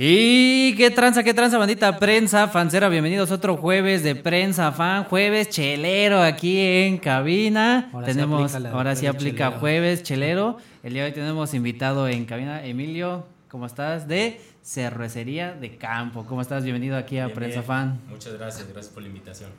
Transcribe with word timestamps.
Y 0.00 0.76
qué 0.76 0.92
tranza, 0.92 1.24
qué 1.24 1.34
tranza, 1.34 1.58
bandita 1.58 1.98
prensa, 1.98 2.46
fancera, 2.46 2.88
bienvenidos 2.88 3.32
a 3.32 3.34
otro 3.34 3.56
jueves 3.56 4.04
de 4.04 4.14
prensa 4.14 4.70
fan, 4.70 5.02
jueves 5.02 5.48
chelero 5.48 6.22
aquí 6.22 6.60
en 6.60 6.98
cabina. 6.98 7.90
Ahora 7.92 8.06
sí 8.06 8.12
tenemos, 8.12 8.54
aplica 8.54 8.60
la 8.60 8.76
ahora 8.76 8.94
sí 8.94 9.00
jueves 9.00 9.16
aplica 9.16 9.44
chelero. 9.46 9.58
jueves 9.58 10.02
chelero. 10.04 10.56
El 10.84 10.92
día 10.92 11.02
de 11.02 11.08
hoy 11.08 11.14
tenemos 11.14 11.52
invitado 11.52 12.06
en 12.06 12.26
cabina, 12.26 12.64
Emilio, 12.64 13.26
¿cómo 13.48 13.66
estás? 13.66 14.06
De 14.06 14.40
Cervecería 14.62 15.54
de 15.54 15.76
Campo. 15.78 16.24
¿Cómo 16.26 16.42
estás? 16.42 16.62
Bienvenido 16.62 16.96
aquí 16.96 17.18
a 17.18 17.24
Bien, 17.24 17.34
Prensa 17.34 17.54
bien. 17.54 17.66
Fan. 17.66 18.00
Muchas 18.08 18.34
gracias, 18.34 18.68
gracias 18.68 18.94
por 18.94 19.02
la 19.02 19.08
invitación. 19.08 19.50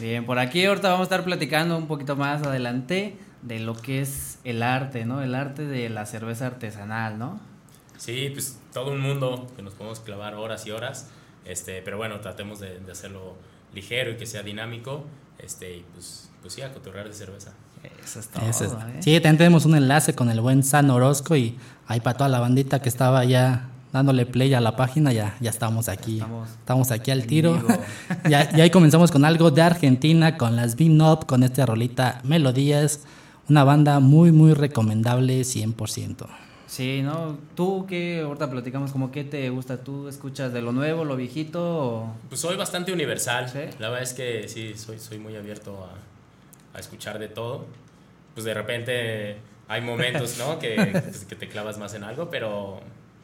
Bien, 0.00 0.26
por 0.26 0.40
aquí 0.40 0.64
ahorita 0.64 0.88
vamos 0.88 1.02
a 1.02 1.04
estar 1.04 1.22
platicando 1.22 1.78
un 1.78 1.86
poquito 1.86 2.16
más 2.16 2.42
adelante 2.42 3.16
de 3.42 3.60
lo 3.60 3.76
que 3.76 4.00
es 4.00 4.40
el 4.42 4.64
arte, 4.64 5.04
¿no? 5.04 5.22
El 5.22 5.36
arte 5.36 5.64
de 5.64 5.88
la 5.88 6.04
cerveza 6.04 6.48
artesanal, 6.48 7.16
¿no? 7.16 7.53
Sí, 7.98 8.30
pues 8.32 8.58
todo 8.72 8.90
un 8.92 9.00
mundo 9.00 9.46
que 9.56 9.62
nos 9.62 9.74
podemos 9.74 10.00
clavar 10.00 10.34
horas 10.34 10.66
y 10.66 10.70
horas, 10.70 11.08
este, 11.44 11.80
pero 11.82 11.96
bueno, 11.96 12.20
tratemos 12.20 12.58
de, 12.60 12.78
de 12.80 12.92
hacerlo 12.92 13.34
ligero 13.74 14.10
y 14.12 14.16
que 14.16 14.26
sea 14.26 14.42
dinámico, 14.42 15.04
este, 15.38 15.78
y 15.78 15.84
pues, 15.94 16.28
pues 16.42 16.54
sí, 16.54 16.62
a 16.62 16.72
cotorrear 16.72 17.08
de 17.08 17.14
cerveza. 17.14 17.52
Eso 18.02 18.20
es 18.20 18.28
todo, 18.28 18.48
es- 18.48 18.60
¿eh? 18.62 18.66
Sí, 19.00 19.12
también 19.14 19.38
tenemos 19.38 19.64
un 19.66 19.74
enlace 19.76 20.14
con 20.14 20.30
el 20.30 20.40
buen 20.40 20.62
San 20.62 20.90
Orozco 20.90 21.36
y 21.36 21.56
ahí 21.86 22.00
para 22.00 22.16
toda 22.16 22.28
la 22.30 22.40
bandita 22.40 22.80
que 22.80 22.88
estaba 22.88 23.24
ya 23.24 23.68
dándole 23.92 24.26
play 24.26 24.52
a 24.54 24.60
la 24.60 24.74
página, 24.74 25.12
ya, 25.12 25.36
ya 25.40 25.50
estamos 25.50 25.88
aquí. 25.88 26.14
Estamos 26.14 26.48
Estamos, 26.50 26.90
aquí 26.90 27.10
al 27.10 27.26
tiro. 27.26 27.62
ya, 28.28 28.50
y 28.56 28.60
ahí 28.60 28.70
comenzamos 28.70 29.12
con 29.12 29.24
algo 29.24 29.50
de 29.50 29.62
Argentina, 29.62 30.36
con 30.36 30.56
las 30.56 30.76
Bean 30.76 31.00
Up, 31.00 31.26
con 31.26 31.42
esta 31.44 31.64
rolita 31.66 32.20
Melodías. 32.24 33.00
Una 33.48 33.62
banda 33.64 34.00
muy, 34.00 34.32
muy 34.32 34.52
recomendable 34.54 35.42
100%. 35.42 36.26
Sí, 36.74 37.02
¿no? 37.02 37.38
¿Tú 37.54 37.86
qué? 37.88 38.22
Ahorita 38.22 38.50
platicamos 38.50 38.90
como 38.90 39.12
qué 39.12 39.22
te 39.22 39.48
gusta. 39.50 39.76
¿Tú 39.84 40.08
escuchas 40.08 40.52
de 40.52 40.60
lo 40.60 40.72
nuevo, 40.72 41.04
lo 41.04 41.14
viejito 41.14 41.60
o...? 41.62 42.14
Pues 42.28 42.40
soy 42.40 42.56
bastante 42.56 42.92
universal, 42.92 43.48
Sí. 43.48 43.60
la 43.78 43.90
verdad 43.90 44.02
es 44.02 44.12
que 44.12 44.48
sí, 44.48 44.74
soy, 44.76 44.98
soy 44.98 45.18
muy 45.18 45.36
abierto 45.36 45.88
a, 45.88 46.76
a 46.76 46.80
escuchar 46.80 47.20
de 47.20 47.28
todo. 47.28 47.66
Pues 48.34 48.44
de 48.44 48.54
repente 48.54 49.36
hay 49.68 49.82
momentos, 49.82 50.36
¿no? 50.38 50.58
Que, 50.58 50.74
pues, 51.04 51.24
que 51.26 51.36
te 51.36 51.48
clavas 51.48 51.78
más 51.78 51.94
en 51.94 52.02
algo, 52.02 52.28
pero, 52.28 52.80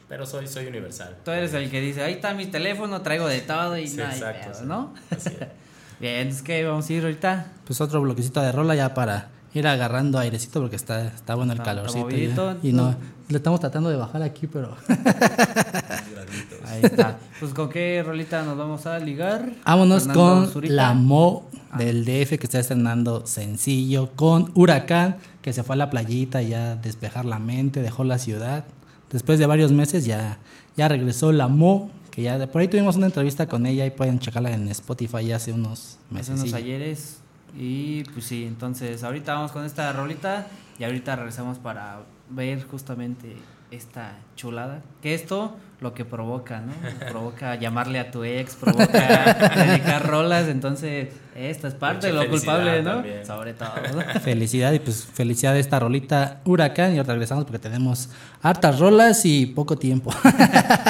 pero 0.07 0.25
soy, 0.25 0.47
soy 0.47 0.67
universal. 0.67 1.17
Tú 1.25 1.31
eres 1.31 1.53
el 1.53 1.69
que 1.69 1.81
dice, 1.81 2.03
ahí 2.03 2.13
está 2.13 2.33
mi 2.33 2.45
teléfono, 2.45 3.01
traigo 3.01 3.27
de 3.27 3.41
todo 3.41 3.77
y 3.77 3.85
Sí, 3.85 3.99
hay 3.99 4.11
exacto, 4.13 4.51
pedo", 4.51 4.59
sí. 4.61 4.65
¿no? 4.65 4.93
Así 5.09 5.27
es. 5.29 5.47
Bien, 5.99 6.29
es 6.29 6.41
que 6.41 6.63
vamos 6.63 6.89
a 6.89 6.93
ir 6.93 7.03
ahorita. 7.03 7.51
Pues 7.65 7.81
otro 7.81 7.99
bloquecito 8.01 8.41
de 8.41 8.53
rola 8.53 8.75
ya 8.75 8.93
para 8.93 9.29
ir 9.53 9.67
agarrando 9.67 10.17
airecito 10.19 10.59
porque 10.61 10.75
está, 10.75 11.07
está 11.07 11.35
bueno 11.35 11.53
el 11.53 11.59
Está- 11.59 11.71
está 11.71 11.81
calorcito. 11.81 12.05
movidito. 12.05 12.53
ya. 12.61 12.69
Y 12.69 12.73
no, 12.73 12.95
le 13.29 13.37
estamos 13.37 13.59
tratando 13.59 13.89
de 13.89 13.95
bajar 13.97 14.21
aquí, 14.23 14.47
pero 14.47 14.75
Ahí 16.67 16.81
está. 16.83 17.17
Pues 17.39 17.53
con 17.53 17.69
qué 17.69 18.03
rolita 18.05 18.43
nos 18.43 18.57
vamos 18.57 18.85
a 18.85 18.97
ligar. 18.99 19.51
vámonos 19.65 20.03
Fernando 20.05 20.21
con 20.43 20.47
Zurita. 20.49 20.73
la 20.73 20.93
Mo 20.93 21.49
del 21.77 22.03
DF 22.05 22.37
que 22.37 22.43
está 22.47 22.59
estrenando 22.59 23.25
sencillo, 23.25 24.11
con 24.15 24.51
Huracán 24.55 25.17
que 25.41 25.53
se 25.53 25.63
fue 25.63 25.75
a 25.75 25.77
la 25.77 25.89
playita 25.89 26.41
ya 26.41 26.73
a 26.73 26.75
despejar 26.75 27.25
la 27.25 27.39
mente, 27.39 27.81
dejó 27.81 28.03
la 28.03 28.17
ciudad. 28.19 28.65
Después 29.11 29.39
de 29.39 29.45
varios 29.45 29.71
meses 29.71 30.05
ya, 30.05 30.37
ya 30.77 30.87
regresó 30.87 31.31
la 31.31 31.47
Mo, 31.47 31.89
que 32.11 32.21
ya 32.21 32.45
por 32.51 32.61
ahí 32.61 32.67
tuvimos 32.67 32.95
una 32.95 33.07
entrevista 33.07 33.47
con 33.47 33.65
ella 33.65 33.85
y 33.85 33.91
pueden 33.91 34.19
checarla 34.19 34.53
en 34.53 34.67
Spotify 34.69 35.25
ya 35.25 35.37
hace 35.37 35.51
unos 35.53 35.97
Hace 36.09 36.13
meses. 36.31 36.39
unos 36.41 36.53
ayeres. 36.53 37.17
Y 37.55 38.03
pues 38.05 38.25
sí, 38.25 38.45
entonces 38.45 39.03
ahorita 39.03 39.33
vamos 39.33 39.51
con 39.51 39.65
esta 39.65 39.91
rolita 39.93 40.47
y 40.79 40.83
ahorita 40.83 41.15
regresamos 41.15 41.57
para 41.57 41.99
ver 42.29 42.63
justamente 42.63 43.35
esta 43.71 44.17
chulada. 44.35 44.81
Que 45.01 45.13
esto 45.13 45.55
lo 45.79 45.93
que 45.93 46.05
provoca, 46.05 46.61
¿no? 46.61 46.73
Provoca 47.09 47.55
llamarle 47.55 47.99
a 47.99 48.11
tu 48.11 48.23
ex, 48.23 48.55
provoca 48.55 49.53
dedicar 49.65 50.07
rolas, 50.07 50.47
entonces 50.47 51.09
esta 51.35 51.69
es 51.69 51.73
parte 51.73 52.07
de 52.07 52.13
lo 52.13 52.29
culpable, 52.29 52.83
¿no? 52.83 52.95
también. 52.95 53.25
Sobre 53.25 53.53
todo. 53.53 53.71
¿no? 53.93 54.19
Felicidad 54.21 54.73
y 54.73 54.79
pues 54.79 55.05
felicidad 55.05 55.53
de 55.53 55.59
esta 55.61 55.79
rolita 55.79 56.41
Huracán 56.45 56.93
y 56.93 56.97
ahora 56.97 57.13
regresamos 57.13 57.45
porque 57.45 57.59
tenemos 57.59 58.09
hartas 58.41 58.79
rolas 58.79 59.25
y 59.25 59.47
poco 59.47 59.77
tiempo. 59.77 60.13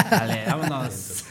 Dale, 0.10 0.46
vámonos. 0.48 1.24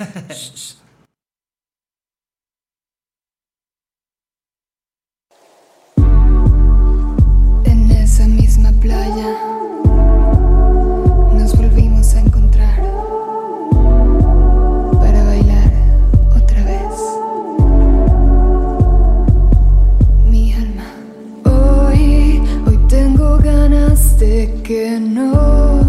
Que 24.70 25.00
no 25.00 25.80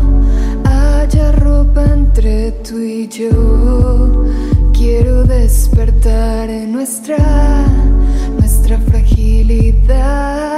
haya 0.66 1.32
ropa 1.34 1.84
entre 1.84 2.52
tú 2.68 2.80
y 2.80 3.08
yo. 3.08 4.26
Quiero 4.74 5.24
despertar 5.24 6.50
en 6.50 6.72
nuestra, 6.72 7.20
nuestra 8.40 8.80
fragilidad. 8.80 10.51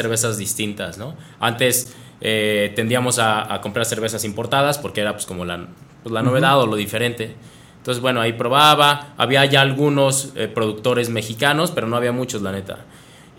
Cervezas 0.00 0.38
distintas, 0.38 0.98
¿no? 0.98 1.14
Antes 1.40 1.94
eh, 2.20 2.72
tendíamos 2.76 3.18
a, 3.18 3.52
a 3.52 3.60
comprar 3.60 3.86
cervezas 3.86 4.24
importadas 4.24 4.78
porque 4.78 5.00
era 5.00 5.12
pues 5.12 5.26
como 5.26 5.44
la, 5.44 5.68
pues, 6.02 6.12
la 6.12 6.22
novedad 6.22 6.60
o 6.60 6.66
lo 6.66 6.76
diferente. 6.76 7.34
Entonces, 7.80 8.02
bueno, 8.02 8.20
ahí 8.20 8.34
probaba. 8.34 9.14
Había 9.16 9.44
ya 9.46 9.62
algunos 9.62 10.32
eh, 10.36 10.48
productores 10.48 11.08
mexicanos, 11.08 11.70
pero 11.70 11.86
no 11.86 11.96
había 11.96 12.12
muchos, 12.12 12.42
la 12.42 12.52
neta. 12.52 12.84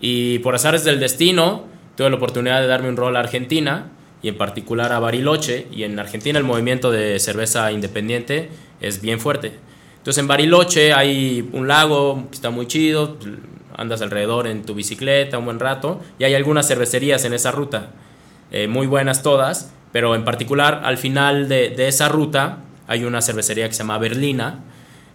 Y 0.00 0.40
por 0.40 0.56
azares 0.56 0.82
del 0.82 0.98
destino, 0.98 1.64
tuve 1.96 2.10
la 2.10 2.16
oportunidad 2.16 2.60
de 2.60 2.66
darme 2.66 2.88
un 2.88 2.96
rol 2.96 3.14
a 3.16 3.20
Argentina 3.20 3.92
y 4.20 4.28
en 4.28 4.36
particular 4.36 4.92
a 4.92 4.98
Bariloche. 4.98 5.68
Y 5.70 5.84
en 5.84 5.96
Argentina 5.98 6.40
el 6.40 6.44
movimiento 6.44 6.90
de 6.90 7.20
cerveza 7.20 7.70
independiente 7.70 8.50
es 8.80 9.00
bien 9.00 9.20
fuerte. 9.20 9.52
Entonces 9.98 10.20
en 10.20 10.26
Bariloche 10.26 10.92
hay 10.92 11.48
un 11.52 11.68
lago 11.68 12.26
que 12.28 12.34
está 12.34 12.50
muy 12.50 12.66
chido, 12.66 13.18
andas 13.76 14.02
alrededor 14.02 14.46
en 14.46 14.62
tu 14.64 14.74
bicicleta 14.74 15.38
un 15.38 15.44
buen 15.46 15.60
rato 15.60 16.00
y 16.18 16.24
hay 16.24 16.34
algunas 16.34 16.66
cervecerías 16.68 17.24
en 17.24 17.32
esa 17.34 17.50
ruta, 17.52 17.90
eh, 18.50 18.68
muy 18.68 18.86
buenas 18.86 19.22
todas, 19.22 19.72
pero 19.92 20.14
en 20.14 20.24
particular 20.24 20.82
al 20.84 20.98
final 20.98 21.48
de, 21.48 21.70
de 21.70 21.88
esa 21.88 22.08
ruta 22.08 22.58
hay 22.86 23.04
una 23.04 23.20
cervecería 23.22 23.66
que 23.68 23.74
se 23.74 23.78
llama 23.80 23.98
Berlina. 23.98 24.60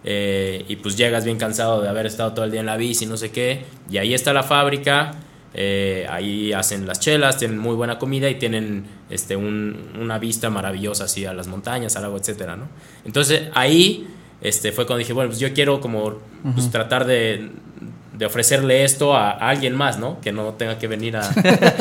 eh, 0.04 0.64
y 0.68 0.76
pues 0.76 0.96
llegas 0.96 1.24
bien 1.24 1.38
cansado 1.38 1.82
de 1.82 1.88
haber 1.88 2.06
estado 2.06 2.32
todo 2.32 2.44
el 2.44 2.50
día 2.52 2.60
en 2.60 2.66
la 2.66 2.76
bici, 2.76 3.04
no 3.06 3.16
sé 3.16 3.30
qué. 3.32 3.64
Y 3.90 3.98
ahí 3.98 4.14
está 4.14 4.32
la 4.32 4.42
fábrica. 4.42 5.12
eh, 5.54 6.06
ahí 6.10 6.52
hacen 6.52 6.86
las 6.86 7.00
chelas, 7.00 7.38
tienen 7.38 7.58
muy 7.58 7.74
buena 7.74 7.98
comida 7.98 8.28
y 8.28 8.34
tienen 8.36 8.84
este, 9.10 9.34
un- 9.34 9.76
una 9.98 10.18
vista 10.18 10.50
maravillosa 10.50 11.04
así 11.04 11.24
a 11.24 11.32
las 11.32 11.46
montañas, 11.48 11.96
al 11.96 12.02
lago, 12.02 12.16
etcétera, 12.18 12.54
¿no? 12.56 12.68
Entonces 13.06 13.44
ahí 13.54 14.06
este, 14.42 14.72
fue 14.72 14.84
cuando 14.86 14.98
dije, 14.98 15.14
bueno, 15.14 15.30
pues 15.30 15.40
yo 15.40 15.52
quiero 15.54 15.80
como 15.80 16.18
pues, 16.54 16.70
tratar 16.70 17.06
de, 17.06 17.50
de 18.18 18.26
ofrecerle 18.26 18.84
esto 18.84 19.16
a, 19.16 19.30
a 19.30 19.48
alguien 19.48 19.76
más, 19.76 19.98
¿no? 19.98 20.20
Que 20.20 20.32
no 20.32 20.54
tenga 20.54 20.78
que 20.78 20.88
venir 20.88 21.16
a, 21.16 21.22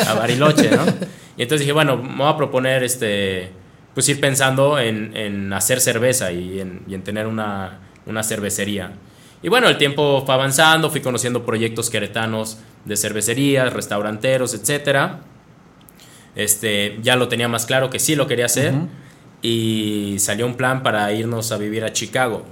a 0.07 0.13
Bariloche, 0.13 0.69
¿no? 0.69 0.83
Y 1.35 1.41
entonces 1.41 1.61
dije, 1.61 1.73
bueno, 1.73 1.97
me 1.97 2.17
voy 2.17 2.31
a 2.31 2.38
proponer 2.38 2.83
este, 2.83 3.51
pues 3.93 4.07
ir 4.09 4.19
pensando 4.19 4.79
en, 4.79 5.17
en 5.17 5.51
hacer 5.51 5.81
cerveza 5.81 6.31
y 6.31 6.59
en, 6.59 6.83
y 6.88 6.93
en 6.93 7.03
tener 7.03 7.25
una, 7.25 7.79
una 8.05 8.23
cervecería. 8.23 8.93
Y 9.41 9.49
bueno, 9.49 9.67
el 9.67 9.77
tiempo 9.77 10.23
fue 10.25 10.33
avanzando, 10.35 10.89
fui 10.89 11.01
conociendo 11.01 11.45
proyectos 11.45 11.89
queretanos 11.89 12.59
de 12.85 12.95
cervecerías, 12.95 13.73
restauranteros, 13.73 14.53
etcétera. 14.53 15.21
Este, 16.35 16.99
ya 17.01 17.15
lo 17.15 17.27
tenía 17.27 17.47
más 17.47 17.65
claro 17.65 17.89
que 17.89 17.97
sí 17.97 18.15
lo 18.15 18.27
quería 18.27 18.45
hacer 18.45 18.73
y 19.41 20.17
salió 20.19 20.45
un 20.45 20.55
plan 20.55 20.83
para 20.83 21.11
irnos 21.11 21.51
a 21.51 21.57
vivir 21.57 21.83
a 21.83 21.93
Chicago. 21.93 22.45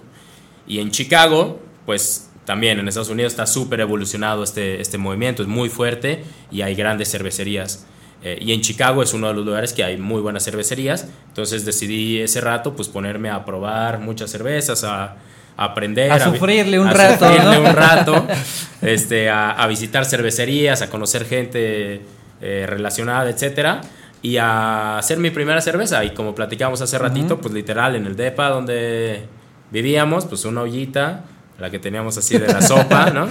Y 0.68 0.80
en 0.80 0.92
Chicago, 0.92 1.60
pues 1.86 2.30
también 2.46 2.80
en 2.80 2.88
Estados 2.88 3.10
Unidos 3.10 3.34
está 3.34 3.46
súper 3.48 3.82
evolucionado 3.82 4.44
este, 4.44 4.80
este 4.80 4.98
movimiento, 4.98 5.42
es 5.42 5.48
muy 5.48 5.70
fuerte 5.70 6.24
y 6.52 6.62
hay 6.62 6.76
grandes 6.76 7.12
cervecerías. 7.12 7.86
Eh, 8.24 8.40
y 8.42 8.54
en 8.54 8.62
Chicago 8.62 9.04
es 9.04 9.14
uno 9.14 9.28
de 9.28 9.34
los 9.34 9.46
lugares 9.46 9.74
que 9.74 9.84
hay 9.84 9.98
muy 9.98 10.22
buenas 10.22 10.44
cervecerías. 10.44 11.08
Entonces 11.28 11.66
decidí 11.66 12.20
ese 12.20 12.42
rato 12.42 12.76
pues 12.76 12.88
ponerme 12.88 13.30
a 13.30 13.46
probar 13.46 14.00
muchas 14.00 14.32
cervezas, 14.32 14.84
a, 14.84 15.16
a 15.58 15.64
aprender. 15.64 16.12
A 16.12 16.20
sufrirle 16.20 16.80
un 16.80 16.88
a 16.88 16.94
rato, 16.94 17.28
sufrirle 17.28 17.60
¿no? 17.60 17.70
un 17.70 17.76
rato, 17.76 18.28
este, 18.82 19.30
a, 19.30 19.66
visitar 19.68 20.06
cervecerías, 20.06 20.82
a 20.82 20.90
conocer 20.90 21.26
gente 21.26 22.02
eh, 22.42 22.66
relacionada, 22.68 23.30
etcétera, 23.30 23.82
y 24.22 24.38
a 24.38 24.98
hacer 24.98 25.18
mi 25.18 25.30
primera 25.30 25.62
cerveza. 25.62 26.04
Y 26.04 26.12
como 26.12 26.36
platicamos 26.36 26.82
hace 26.82 26.98
ratito, 26.98 27.40
pues 27.40 27.54
literal 27.54 27.96
en 27.96 28.06
el 28.06 28.16
depa 28.16 28.50
donde 28.50 29.26
vivíamos, 29.72 30.26
pues 30.26 30.46
una 30.46 30.62
ollita, 30.62 31.26
la 31.60 31.70
que 31.72 31.80
teníamos 31.80 32.18
así 32.18 32.38
de 32.38 32.48
la 32.48 32.62
sopa, 32.62 33.12
¿no? 33.12 33.28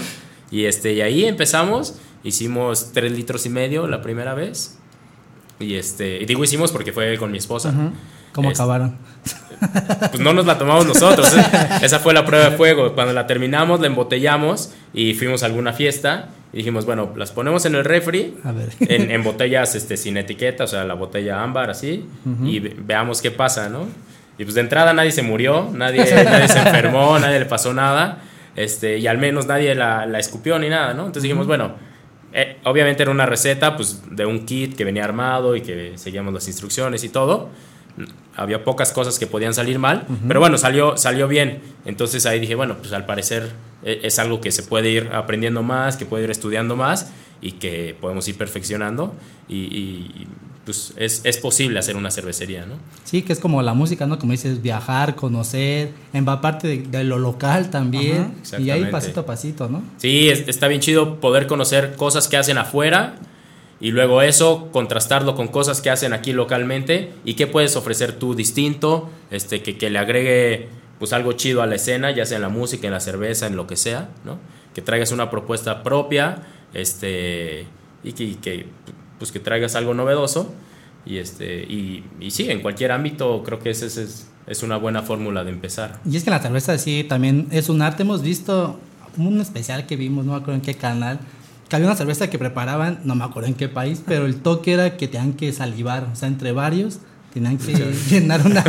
Y 0.50 0.64
este, 0.66 0.92
y 0.92 1.00
ahí 1.00 1.24
empezamos, 1.24 1.96
hicimos 2.22 2.90
tres 2.92 3.12
litros 3.12 3.44
y 3.46 3.48
medio 3.48 3.86
la 3.88 4.00
primera 4.02 4.34
vez. 4.34 4.78
Y 5.60 5.74
este, 5.74 6.20
y 6.20 6.26
digo 6.26 6.42
hicimos 6.44 6.72
porque 6.72 6.92
fue 6.92 7.16
con 7.18 7.30
mi 7.30 7.38
esposa. 7.38 7.72
¿Cómo 8.32 8.50
Este, 8.50 8.62
acabaron? 8.62 8.96
pues 10.10 10.20
no 10.20 10.32
nos 10.32 10.46
la 10.46 10.58
tomamos 10.58 10.86
nosotros. 10.86 11.32
¿eh? 11.36 11.42
Esa 11.82 11.98
fue 12.00 12.12
la 12.12 12.24
prueba 12.24 12.50
de 12.50 12.56
fuego. 12.56 12.94
Cuando 12.94 13.12
la 13.12 13.26
terminamos, 13.26 13.80
la 13.80 13.86
embotellamos 13.86 14.70
y 14.92 15.14
fuimos 15.14 15.42
a 15.42 15.46
alguna 15.46 15.72
fiesta. 15.72 16.28
Y 16.52 16.58
dijimos, 16.58 16.86
bueno, 16.86 17.12
las 17.16 17.32
ponemos 17.32 17.64
en 17.66 17.74
el 17.74 17.84
refri, 17.84 18.36
A 18.44 18.52
ver. 18.52 18.70
en, 18.80 19.10
en 19.10 19.24
botellas 19.24 19.74
este, 19.74 19.96
sin 19.96 20.16
etiqueta, 20.16 20.64
o 20.64 20.66
sea, 20.68 20.84
la 20.84 20.94
botella 20.94 21.42
ámbar 21.42 21.68
así, 21.68 22.06
y 22.44 22.60
ve- 22.60 22.76
veamos 22.78 23.20
qué 23.20 23.32
pasa, 23.32 23.68
¿no? 23.68 23.88
Y 24.38 24.44
pues 24.44 24.54
de 24.54 24.62
entrada 24.62 24.92
nadie 24.92 25.12
se 25.12 25.22
murió, 25.22 25.70
nadie, 25.72 26.04
nadie 26.24 26.48
se 26.48 26.58
enfermó, 26.58 27.18
nadie 27.18 27.38
le 27.38 27.46
pasó 27.46 27.72
nada, 27.72 28.18
este, 28.56 28.98
y 28.98 29.06
al 29.06 29.18
menos 29.18 29.46
nadie 29.46 29.74
la, 29.74 30.06
la 30.06 30.18
escupió 30.18 30.58
ni 30.58 30.68
nada, 30.68 30.94
¿no? 30.94 31.06
Entonces 31.06 31.24
dijimos, 31.24 31.46
bueno, 31.46 31.74
eh, 32.36 32.56
obviamente 32.64 33.04
era 33.04 33.12
una 33.12 33.26
receta 33.26 33.76
pues, 33.76 34.02
de 34.10 34.26
un 34.26 34.44
kit 34.44 34.76
que 34.76 34.84
venía 34.84 35.04
armado 35.04 35.54
y 35.54 35.60
que 35.60 35.92
seguíamos 35.96 36.34
las 36.34 36.48
instrucciones 36.48 37.04
y 37.04 37.08
todo. 37.08 37.48
Había 38.34 38.64
pocas 38.64 38.92
cosas 38.92 39.20
que 39.20 39.28
podían 39.28 39.54
salir 39.54 39.78
mal, 39.78 40.04
pero 40.26 40.40
bueno, 40.40 40.58
salió, 40.58 40.96
salió 40.96 41.28
bien. 41.28 41.62
Entonces 41.84 42.26
ahí 42.26 42.40
dije, 42.40 42.56
bueno, 42.56 42.76
pues 42.78 42.92
al 42.92 43.06
parecer 43.06 43.52
eh, 43.84 44.00
es 44.02 44.18
algo 44.18 44.40
que 44.40 44.50
se 44.50 44.64
puede 44.64 44.90
ir 44.90 45.10
aprendiendo 45.12 45.62
más, 45.62 45.96
que 45.96 46.04
puede 46.04 46.24
ir 46.24 46.30
estudiando 46.32 46.74
más 46.74 47.12
y 47.40 47.52
que 47.52 47.96
podemos 48.00 48.26
ir 48.26 48.36
perfeccionando. 48.36 49.14
Y, 49.48 49.58
y, 49.58 50.26
pues 50.64 50.94
es, 50.96 51.20
es 51.24 51.36
posible 51.38 51.78
hacer 51.78 51.94
una 51.96 52.10
cervecería, 52.10 52.64
¿no? 52.64 52.74
Sí, 53.04 53.22
que 53.22 53.32
es 53.34 53.38
como 53.40 53.60
la 53.62 53.74
música, 53.74 54.06
¿no? 54.06 54.18
Como 54.18 54.32
dices, 54.32 54.62
viajar, 54.62 55.14
conocer, 55.14 55.90
empaparte 56.12 56.68
de, 56.68 56.76
de 56.82 57.04
lo 57.04 57.18
local 57.18 57.68
también. 57.70 58.34
Ajá, 58.46 58.58
y 58.60 58.70
ahí 58.70 58.80
pasito 58.90 59.20
a 59.20 59.26
pasito, 59.26 59.68
¿no? 59.68 59.82
Sí, 59.98 60.28
es- 60.30 60.48
está 60.48 60.66
bien 60.68 60.80
chido 60.80 61.20
poder 61.20 61.46
conocer 61.46 61.96
cosas 61.96 62.28
que 62.28 62.36
hacen 62.38 62.56
afuera 62.58 63.16
y 63.80 63.90
luego 63.90 64.22
eso 64.22 64.70
contrastarlo 64.72 65.34
con 65.34 65.48
cosas 65.48 65.82
que 65.82 65.90
hacen 65.90 66.12
aquí 66.14 66.32
localmente 66.32 67.12
y 67.26 67.34
qué 67.34 67.46
puedes 67.46 67.76
ofrecer 67.76 68.12
tú 68.12 68.34
distinto, 68.34 69.10
este, 69.30 69.62
que, 69.62 69.76
que 69.76 69.90
le 69.90 69.98
agregue 69.98 70.68
pues 70.98 71.12
algo 71.12 71.32
chido 71.32 71.60
a 71.60 71.66
la 71.66 71.74
escena, 71.74 72.10
ya 72.12 72.24
sea 72.24 72.36
en 72.36 72.42
la 72.42 72.48
música, 72.48 72.86
en 72.86 72.92
la 72.94 73.00
cerveza, 73.00 73.46
en 73.48 73.56
lo 73.56 73.66
que 73.66 73.76
sea, 73.76 74.08
¿no? 74.24 74.38
Que 74.74 74.80
traigas 74.80 75.12
una 75.12 75.28
propuesta 75.28 75.82
propia, 75.82 76.42
este, 76.72 77.66
y 78.02 78.12
que, 78.12 78.24
y 78.24 78.34
que, 78.36 78.66
pues 79.18 79.32
que 79.32 79.40
traigas 79.40 79.74
algo 79.74 79.94
novedoso 79.94 80.52
y 81.06 81.18
este, 81.18 81.62
y, 81.62 82.04
y 82.20 82.30
sí, 82.30 82.50
en 82.50 82.62
cualquier 82.62 82.92
ámbito 82.92 83.42
creo 83.44 83.58
que 83.58 83.70
ese, 83.70 83.86
es, 83.86 84.28
es 84.46 84.62
una 84.62 84.76
buena 84.76 85.02
fórmula 85.02 85.44
de 85.44 85.50
empezar. 85.50 86.00
Y 86.08 86.16
es 86.16 86.24
que 86.24 86.30
la 86.30 86.40
cerveza 86.40 86.76
sí 86.78 87.04
también 87.08 87.48
es 87.50 87.68
un 87.68 87.82
arte. 87.82 88.02
Hemos 88.02 88.22
visto 88.22 88.78
un 89.16 89.40
especial 89.40 89.86
que 89.86 89.96
vimos, 89.96 90.24
no 90.24 90.32
me 90.32 90.38
acuerdo 90.38 90.54
en 90.54 90.62
qué 90.62 90.74
canal, 90.74 91.20
que 91.68 91.76
había 91.76 91.88
una 91.88 91.96
cerveza 91.96 92.30
que 92.30 92.38
preparaban, 92.38 93.00
no 93.04 93.14
me 93.14 93.24
acuerdo 93.24 93.48
en 93.48 93.54
qué 93.54 93.68
país, 93.68 94.02
pero 94.06 94.26
el 94.26 94.36
toque 94.36 94.72
era 94.72 94.96
que 94.96 95.08
tenían 95.08 95.34
que 95.34 95.52
salivar, 95.52 96.08
o 96.12 96.16
sea, 96.16 96.28
entre 96.28 96.52
varios 96.52 97.00
tenían 97.32 97.58
que 97.58 97.74
llenar 98.10 98.46
una, 98.46 98.64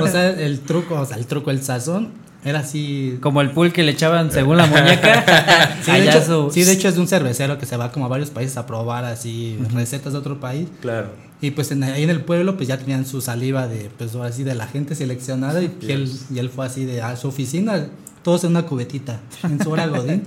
o 0.00 0.06
sea, 0.06 0.30
el 0.30 0.60
truco, 0.60 1.00
o 1.00 1.06
sea, 1.06 1.16
el 1.16 1.26
truco, 1.26 1.50
el 1.50 1.62
sazón, 1.62 2.12
era 2.44 2.60
así. 2.60 3.18
Como 3.20 3.40
el 3.40 3.50
pool 3.50 3.72
que 3.72 3.82
le 3.82 3.92
echaban 3.92 4.30
según 4.30 4.56
la 4.56 4.66
muñeca. 4.66 5.76
Sí 5.84 5.92
de, 5.92 6.08
hecho, 6.08 6.22
su- 6.22 6.50
sí, 6.52 6.62
de 6.64 6.72
hecho 6.72 6.88
es 6.88 6.94
de 6.94 7.00
un 7.00 7.08
cervecero 7.08 7.58
que 7.58 7.66
se 7.66 7.76
va 7.76 7.90
como 7.90 8.04
a 8.04 8.08
varios 8.08 8.30
países 8.30 8.56
a 8.58 8.66
probar 8.66 9.04
así 9.04 9.58
recetas 9.74 10.12
de 10.12 10.18
otro 10.18 10.38
país. 10.40 10.68
Claro. 10.80 11.08
Y 11.40 11.52
pues 11.52 11.70
en- 11.72 11.82
ahí 11.84 12.02
en 12.02 12.10
el 12.10 12.20
pueblo 12.22 12.56
pues 12.56 12.68
ya 12.68 12.76
tenían 12.78 13.06
su 13.06 13.20
saliva 13.22 13.66
de 13.66 13.90
pues 13.96 14.14
ahora 14.14 14.30
sí 14.32 14.44
de 14.44 14.54
la 14.54 14.66
gente 14.66 14.94
seleccionada 14.94 15.62
y, 15.62 15.68
que 15.68 15.94
él, 15.94 16.10
y 16.34 16.38
él 16.38 16.50
fue 16.50 16.66
así 16.66 16.84
de 16.84 17.00
a 17.02 17.16
su 17.16 17.28
oficina, 17.28 17.86
todos 18.22 18.44
en 18.44 18.50
una 18.50 18.62
cubetita, 18.66 19.20
en 19.42 19.62
su 19.62 19.70
hora 19.70 19.86
godín. 19.86 20.22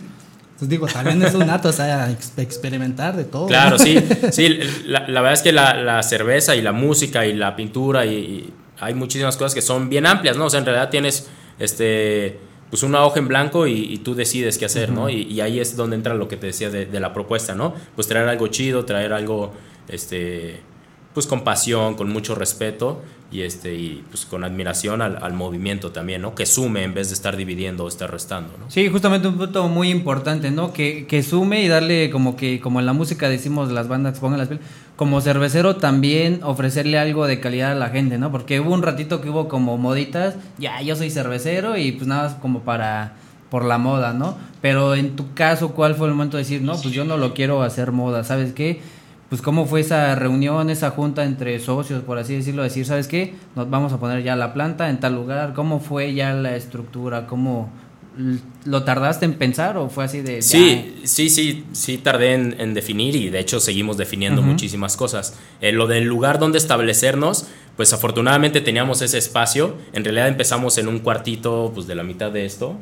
Entonces 0.54 0.70
digo, 0.70 0.88
también 0.88 1.22
es 1.24 1.34
un 1.36 1.50
arte, 1.50 1.68
o 1.68 1.74
sea, 1.74 2.10
ex- 2.12 2.34
experimentar 2.38 3.16
de 3.16 3.24
todo. 3.26 3.48
Claro, 3.48 3.78
¿no? 3.78 3.84
sí, 3.84 4.00
sí, 4.32 4.60
la, 4.86 5.08
la 5.08 5.22
verdad 5.22 5.34
es 5.34 5.42
que 5.42 5.52
la, 5.52 5.74
la 5.76 6.02
cerveza 6.04 6.56
y 6.56 6.62
la 6.62 6.72
música 6.72 7.26
y 7.26 7.34
la 7.34 7.56
pintura 7.56 8.06
y, 8.06 8.10
y 8.16 8.54
hay 8.80 8.94
muchísimas 8.94 9.36
cosas 9.38 9.54
que 9.54 9.62
son 9.62 9.90
bien 9.90 10.06
amplias, 10.06 10.36
¿no? 10.38 10.46
O 10.46 10.50
sea, 10.50 10.60
en 10.60 10.66
realidad 10.66 10.90
tienes 10.90 11.28
este 11.60 12.40
pues 12.70 12.82
una 12.82 13.06
hoja 13.06 13.20
en 13.20 13.28
blanco 13.28 13.68
y, 13.68 13.74
y 13.74 13.98
tú 14.00 14.16
decides 14.16 14.58
qué 14.58 14.66
hacer, 14.66 14.92
¿no? 14.92 15.08
Y, 15.08 15.22
y 15.22 15.42
ahí 15.42 15.60
es 15.60 15.76
donde 15.76 15.96
entra 15.96 16.16
lo 16.16 16.28
que 16.28 16.38
te 16.38 16.48
decía 16.48 16.72
de, 16.72 16.88
de 16.88 17.00
la 17.00 17.14
propuesta, 17.14 17.54
¿no? 17.54 17.76
Pues 17.94 18.08
traer 18.08 18.28
algo 18.28 18.48
chido, 18.48 18.84
traer 18.84 19.14
algo, 19.14 19.54
este, 19.88 20.60
pues 21.14 21.28
con 21.28 21.44
pasión, 21.44 21.96
con 21.96 22.12
mucho 22.12 22.36
respeto 22.36 23.02
y 23.32 23.42
este 23.42 23.74
y 23.74 24.04
pues 24.10 24.26
con 24.26 24.44
admiración 24.44 25.02
al, 25.02 25.18
al 25.22 25.34
movimiento 25.34 25.92
también, 25.92 26.22
¿no? 26.22 26.36
Que 26.36 26.46
sume 26.46 26.84
en 26.84 26.94
vez 26.94 27.10
de 27.10 27.16
estar 27.16 27.36
dividiendo 27.36 27.86
o 27.86 27.88
estar 27.88 28.12
restando, 28.12 28.54
¿no? 28.60 28.70
Sí, 28.70 28.88
justamente 28.90 29.28
un 29.28 29.38
punto 29.38 29.68
muy 29.68 29.90
importante, 29.90 30.52
¿no? 30.52 30.72
Que, 30.72 31.08
que 31.08 31.24
sume 31.24 31.64
y 31.64 31.68
darle 31.68 32.10
como 32.12 32.36
que, 32.36 32.60
como 32.60 32.80
en 32.80 32.86
la 32.86 32.94
música 32.94 33.30
decimos 33.30 33.72
las 33.72 33.88
bandas 33.88 34.20
pongan 34.20 34.40
las 34.40 34.48
pilas, 34.48 34.64
como 34.96 35.20
cervecero 35.22 35.78
también 35.78 36.42
ofrecerle 36.44 37.00
algo 37.00 37.26
de 37.26 37.40
calidad 37.40 37.72
a 37.72 37.76
la 37.76 37.90
gente, 37.90 38.18
¿no? 38.18 38.32
Porque 38.32 38.60
hubo 38.60 38.74
un 38.74 38.84
ratito 38.84 39.22
que 39.22 39.30
hubo 39.30 39.48
como 39.48 39.78
moditas, 39.78 40.36
ya 40.60 40.82
yo 40.82 40.96
soy 40.96 41.10
cervecero 41.10 41.78
y 41.78 41.92
pues 41.92 42.08
nada 42.08 42.24
más 42.24 42.34
como 42.36 42.62
para 42.62 43.16
por 43.50 43.66
la 43.66 43.78
moda, 43.78 44.14
¿no? 44.14 44.36
Pero 44.62 44.96
en 44.96 45.16
tu 45.16 45.34
caso, 45.36 45.74
¿cuál 45.74 45.94
fue 45.94 46.08
el 46.08 46.14
momento 46.14 46.38
de 46.38 46.44
decir, 46.44 46.64
no, 46.64 46.74
pues 46.74 46.92
yo 46.92 47.06
no 47.06 47.18
lo 47.18 47.36
quiero 47.36 47.62
hacer 47.62 47.92
moda, 47.92 48.24
¿sabes 48.24 48.52
qué? 48.54 48.82
Pues 49.30 49.42
cómo 49.42 49.66
fue 49.66 49.82
esa 49.82 50.14
reunión, 50.16 50.70
esa 50.70 50.92
junta 50.92 51.24
entre 51.24 51.60
socios, 51.60 52.04
por 52.04 52.18
así 52.18 52.36
decirlo, 52.36 52.62
decir, 52.62 52.86
¿sabes 52.86 53.08
qué? 53.08 53.34
Nos 53.56 53.70
vamos 53.70 53.92
a 53.92 54.00
poner 54.00 54.24
ya 54.24 54.36
la 54.36 54.54
planta 54.54 54.90
en 54.90 55.00
tal 55.00 55.16
lugar, 55.16 55.54
¿cómo 55.54 55.80
fue 55.80 56.14
ya 56.14 56.34
la 56.34 56.56
estructura? 56.56 57.26
¿Cómo, 57.26 57.72
lo 58.66 58.84
tardaste 58.84 59.26
en 59.26 59.34
pensar 59.36 59.78
o 59.78 59.90
fue 59.90 60.06
así 60.06 60.22
de... 60.22 60.42
Sí, 60.42 61.02
sí, 61.04 61.30
sí, 61.30 61.66
sí 61.72 61.98
tardé 61.98 62.34
en, 62.34 62.56
en 62.60 62.74
definir 62.74 63.16
y 63.16 63.30
de 63.30 63.40
hecho 63.40 63.60
seguimos 63.60 63.98
definiendo 63.98 64.42
muchísimas 64.42 64.96
cosas. 64.96 65.38
Eh, 65.62 65.72
lo 65.72 65.88
del 65.88 66.04
lugar 66.06 66.40
donde 66.40 66.58
establecernos, 66.58 67.48
pues 67.76 67.92
afortunadamente 67.92 68.62
teníamos 68.62 69.02
ese 69.02 69.18
espacio. 69.18 69.76
En 69.94 70.04
realidad 70.04 70.28
empezamos 70.28 70.78
en 70.78 70.88
un 70.88 71.00
cuartito 71.00 71.72
pues 71.74 71.88
de 71.88 71.96
la 71.96 72.04
mitad 72.04 72.32
de 72.32 72.46
esto, 72.46 72.78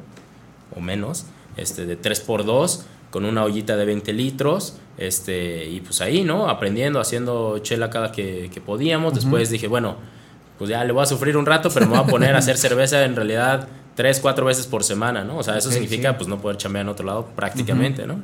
o 0.76 0.82
menos, 0.82 1.26
este, 1.56 1.86
de 1.86 2.00
3x2, 2.00 2.82
con 3.12 3.26
una 3.26 3.44
ollita 3.44 3.78
de 3.78 3.86
20 3.86 4.14
litros, 4.14 4.78
este, 4.98 5.66
y 5.68 5.82
pues 5.82 6.02
ahí, 6.02 6.24
¿no? 6.24 6.50
Aprendiendo, 6.50 7.00
haciendo 7.00 7.60
chela 7.60 7.90
cada 7.90 8.12
que, 8.12 8.50
que 8.52 8.62
podíamos. 8.62 9.14
Después 9.14 9.50
dije, 9.50 9.68
bueno, 9.68 9.98
pues 10.58 10.70
ya 10.70 10.84
le 10.84 10.94
voy 10.94 11.04
a 11.04 11.06
sufrir 11.06 11.38
un 11.38 11.46
rato, 11.46 11.70
pero 11.74 11.86
me 11.88 11.98
voy 11.98 12.04
a 12.04 12.08
poner 12.08 12.36
a 12.36 12.40
hacer 12.40 12.58
cerveza 12.58 13.04
en 13.04 13.16
realidad 13.16 13.68
tres, 13.96 14.20
cuatro 14.20 14.46
veces 14.46 14.68
por 14.68 14.84
semana, 14.84 15.24
¿no? 15.24 15.38
O 15.38 15.44
sea, 15.44 15.58
eso 15.58 15.72
significa 15.72 16.10
sí. 16.10 16.16
pues 16.18 16.28
no 16.28 16.40
poder 16.40 16.58
chambear 16.58 16.86
en 16.86 16.90
otro 16.90 17.06
lado 17.06 17.28
prácticamente, 17.36 18.08
¿no? 18.08 18.22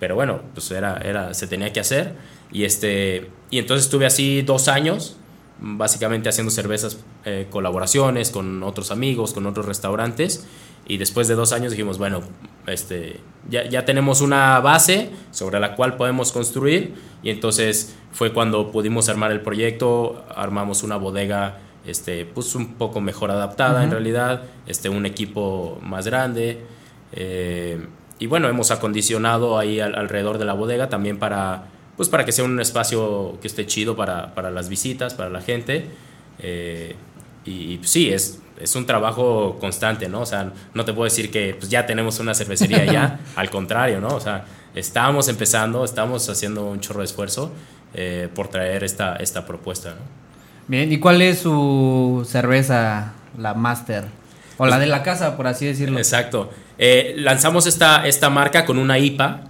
Pero 0.00 0.14
bueno, 0.14 0.40
pues 0.52 0.70
era, 0.70 0.98
era, 0.98 1.34
se 1.34 1.46
tenía 1.46 1.72
que 1.72 1.80
hacer. 1.80 2.14
Y, 2.52 2.64
este, 2.64 3.30
y 3.50 3.58
entonces 3.58 3.86
estuve 3.86 4.06
así 4.06 4.42
dos 4.42 4.68
años, 4.68 5.16
básicamente 5.60 6.28
haciendo 6.28 6.50
cervezas, 6.50 6.98
eh, 7.24 7.46
colaboraciones 7.50 8.30
con 8.30 8.62
otros 8.62 8.90
amigos, 8.90 9.32
con 9.32 9.46
otros 9.46 9.66
restaurantes. 9.66 10.46
Y 10.86 10.98
después 10.98 11.28
de 11.28 11.34
dos 11.34 11.52
años 11.52 11.72
dijimos, 11.72 11.98
bueno, 11.98 12.20
este, 12.66 13.20
ya, 13.48 13.68
ya 13.68 13.84
tenemos 13.84 14.20
una 14.20 14.60
base 14.60 15.10
sobre 15.30 15.58
la 15.60 15.74
cual 15.76 15.96
podemos 15.96 16.30
construir. 16.32 16.94
Y 17.22 17.30
entonces 17.30 17.96
fue 18.12 18.32
cuando 18.32 18.70
pudimos 18.70 19.08
armar 19.08 19.32
el 19.32 19.40
proyecto, 19.40 20.24
armamos 20.34 20.82
una 20.82 20.96
bodega 20.96 21.58
este, 21.86 22.24
pues 22.26 22.54
un 22.54 22.74
poco 22.74 23.00
mejor 23.00 23.30
adaptada 23.30 23.84
en 23.84 23.90
realidad, 23.90 24.42
este, 24.66 24.88
un 24.88 25.04
equipo 25.06 25.78
más 25.82 26.06
grande. 26.06 26.60
eh, 27.12 27.86
y 28.18 28.26
bueno, 28.26 28.48
hemos 28.48 28.70
acondicionado 28.70 29.58
ahí 29.58 29.80
al- 29.80 29.94
alrededor 29.96 30.38
de 30.38 30.44
la 30.44 30.52
bodega 30.54 30.88
también 30.88 31.18
para, 31.18 31.64
pues 31.96 32.08
para 32.08 32.24
que 32.24 32.32
sea 32.32 32.44
un 32.44 32.60
espacio 32.60 33.38
que 33.40 33.48
esté 33.48 33.66
chido 33.66 33.96
para, 33.96 34.34
para 34.34 34.50
las 34.50 34.68
visitas, 34.68 35.14
para 35.14 35.30
la 35.30 35.40
gente. 35.40 35.86
eh, 36.38 36.94
y, 37.44 37.74
y, 37.74 37.78
pues, 37.78 37.90
sí, 37.90 38.10
es, 38.10 38.40
es 38.60 38.74
un 38.76 38.86
trabajo 38.86 39.56
constante, 39.60 40.08
¿no? 40.08 40.20
O 40.20 40.26
sea, 40.26 40.52
no 40.74 40.84
te 40.84 40.92
puedo 40.92 41.04
decir 41.04 41.30
que 41.30 41.54
pues, 41.58 41.70
ya 41.70 41.86
tenemos 41.86 42.18
una 42.20 42.34
cervecería 42.34 42.84
ya, 42.84 43.20
al 43.36 43.50
contrario, 43.50 44.00
¿no? 44.00 44.08
O 44.08 44.20
sea, 44.20 44.44
estamos 44.74 45.28
empezando, 45.28 45.84
estamos 45.84 46.28
haciendo 46.28 46.66
un 46.66 46.80
chorro 46.80 47.00
de 47.00 47.06
esfuerzo 47.06 47.52
eh, 47.94 48.28
por 48.34 48.48
traer 48.48 48.84
esta, 48.84 49.16
esta 49.16 49.46
propuesta, 49.46 49.90
¿no? 49.90 50.24
Bien, 50.66 50.90
¿y 50.90 50.98
cuál 50.98 51.20
es 51.20 51.40
su 51.40 52.26
cerveza, 52.28 53.12
la 53.36 53.54
Master? 53.54 54.04
O 54.56 54.66
la 54.66 54.78
de 54.78 54.86
la 54.86 55.02
casa, 55.02 55.36
por 55.36 55.46
así 55.46 55.66
decirlo. 55.66 55.98
Exacto. 55.98 56.50
Eh, 56.78 57.14
lanzamos 57.18 57.66
esta, 57.66 58.06
esta 58.06 58.30
marca 58.30 58.64
con 58.64 58.78
una 58.78 58.98
IPA. 58.98 59.42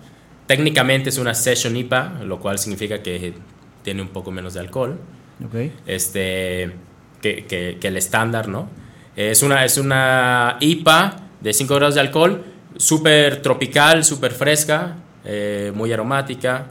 Técnicamente 0.47 1.11
es 1.11 1.19
una 1.19 1.35
Session 1.35 1.77
IPA, 1.77 2.21
lo 2.25 2.41
cual 2.41 2.59
significa 2.59 3.03
que 3.03 3.35
tiene 3.83 4.03
un 4.03 4.09
poco 4.09 4.31
menos 4.31 4.55
de 4.55 4.61
alcohol 4.61 4.99
Ok. 5.45 5.71
este, 5.87 6.73
que, 7.25 7.45
que- 7.47 7.79
que 7.81 7.89
el 7.89 7.97
estándar, 7.97 8.49
¿no? 8.49 8.69
Es 9.17 9.43
una, 9.43 9.65
es 9.65 9.79
una 9.79 10.57
IPA 10.61 11.17
de 11.41 11.53
5 11.55 11.75
grados 11.77 11.95
de 11.95 12.01
alcohol, 12.03 12.45
súper 12.77 13.41
tropical, 13.41 14.05
súper 14.05 14.33
fresca, 14.33 14.97
eh, 15.25 15.73
muy 15.75 15.91
aromática. 15.93 16.67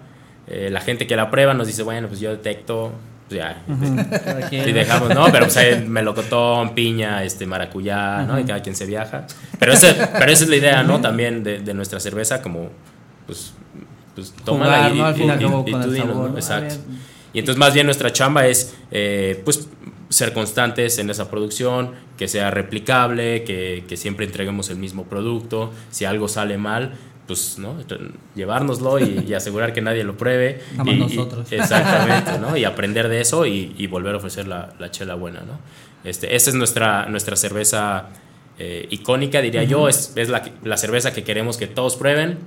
Eh, 0.45 0.69
la 0.71 0.81
gente 0.81 1.07
que 1.07 1.15
la 1.15 1.31
prueba 1.31 1.53
nos 1.55 1.65
dice, 1.67 1.81
bueno, 1.83 2.07
pues 2.07 2.19
yo 2.19 2.29
detecto, 2.29 2.91
pues 3.29 3.39
ya, 3.39 3.63
Cada 4.25 4.47
quien. 4.49 4.69
y 4.69 4.71
dejamos, 4.73 5.09
¿no? 5.15 5.25
Pero 5.31 5.45
pues 5.45 5.57
hay 5.61 5.83
melocotón, 5.87 6.75
piña, 6.75 7.23
este, 7.23 7.45
maracuyá, 7.47 8.23
¿no? 8.23 8.39
Y 8.39 8.43
cada 8.43 8.61
quien 8.61 8.75
se 8.75 8.85
viaja. 8.85 9.25
Pero, 9.57 9.73
ese- 9.73 9.95
pero 10.19 10.31
esa 10.31 10.43
es 10.43 10.49
la 10.49 10.55
idea, 10.57 10.83
¿no? 10.83 11.01
También 11.01 11.43
de, 11.43 11.59
de 11.59 11.73
nuestra 11.73 11.99
cerveza, 11.99 12.41
como, 12.43 12.69
pues, 13.25 13.53
pues 14.13 14.33
tómala 14.45 14.89
Jugar, 14.89 14.95
y, 14.95 14.97
¿no? 14.99 15.05
Al 15.05 15.15
y- 15.15 15.17
fin 15.19 15.29
y 15.29 15.71
y- 15.71 15.75
y 15.79 15.81
tú 15.81 15.91
dinos, 15.91 16.15
¿no? 16.31 16.37
Exacto. 16.37 16.75
Y 17.35 17.39
entonces 17.39 17.57
más 17.57 17.73
bien 17.73 17.87
nuestra 17.87 18.11
chamba 18.13 18.45
es, 18.45 18.75
eh, 18.91 19.41
pues, 19.43 19.67
ser 20.13 20.33
constantes 20.33 20.99
en 20.99 21.09
esa 21.09 21.29
producción, 21.31 21.91
que 22.17 22.27
sea 22.27 22.51
replicable, 22.51 23.43
que, 23.43 23.83
que 23.87 23.97
siempre 23.97 24.25
entreguemos 24.25 24.69
el 24.69 24.77
mismo 24.77 25.05
producto. 25.05 25.71
Si 25.89 26.05
algo 26.05 26.27
sale 26.27 26.57
mal, 26.57 26.93
pues, 27.27 27.57
¿no? 27.57 27.75
Llevárnoslo 28.35 28.99
y, 28.99 29.25
y 29.27 29.33
asegurar 29.33 29.73
que 29.73 29.81
nadie 29.81 30.03
lo 30.03 30.15
pruebe. 30.17 30.61
Y- 30.85 30.89
y- 30.91 30.95
nosotros. 30.99 31.47
exactamente, 31.51 32.37
¿no? 32.39 32.55
Y 32.57 32.63
aprender 32.65 33.07
de 33.09 33.21
eso 33.21 33.45
y, 33.45 33.73
y 33.77 33.87
volver 33.87 34.13
a 34.13 34.17
ofrecer 34.17 34.47
la, 34.47 34.73
la 34.79 34.91
chela 34.91 35.15
buena, 35.15 35.41
¿no? 35.41 35.57
Este, 36.03 36.35
esa 36.35 36.49
es 36.51 36.55
nuestra, 36.55 37.07
nuestra 37.07 37.35
cerveza 37.35 38.09
eh, 38.59 38.87
icónica, 38.91 39.41
diría 39.41 39.63
yo. 39.63 39.87
Es, 39.89 40.13
es 40.15 40.29
la, 40.29 40.43
la 40.63 40.77
cerveza 40.77 41.13
que 41.13 41.23
queremos 41.23 41.57
que 41.57 41.65
todos 41.67 41.95
prueben 41.95 42.37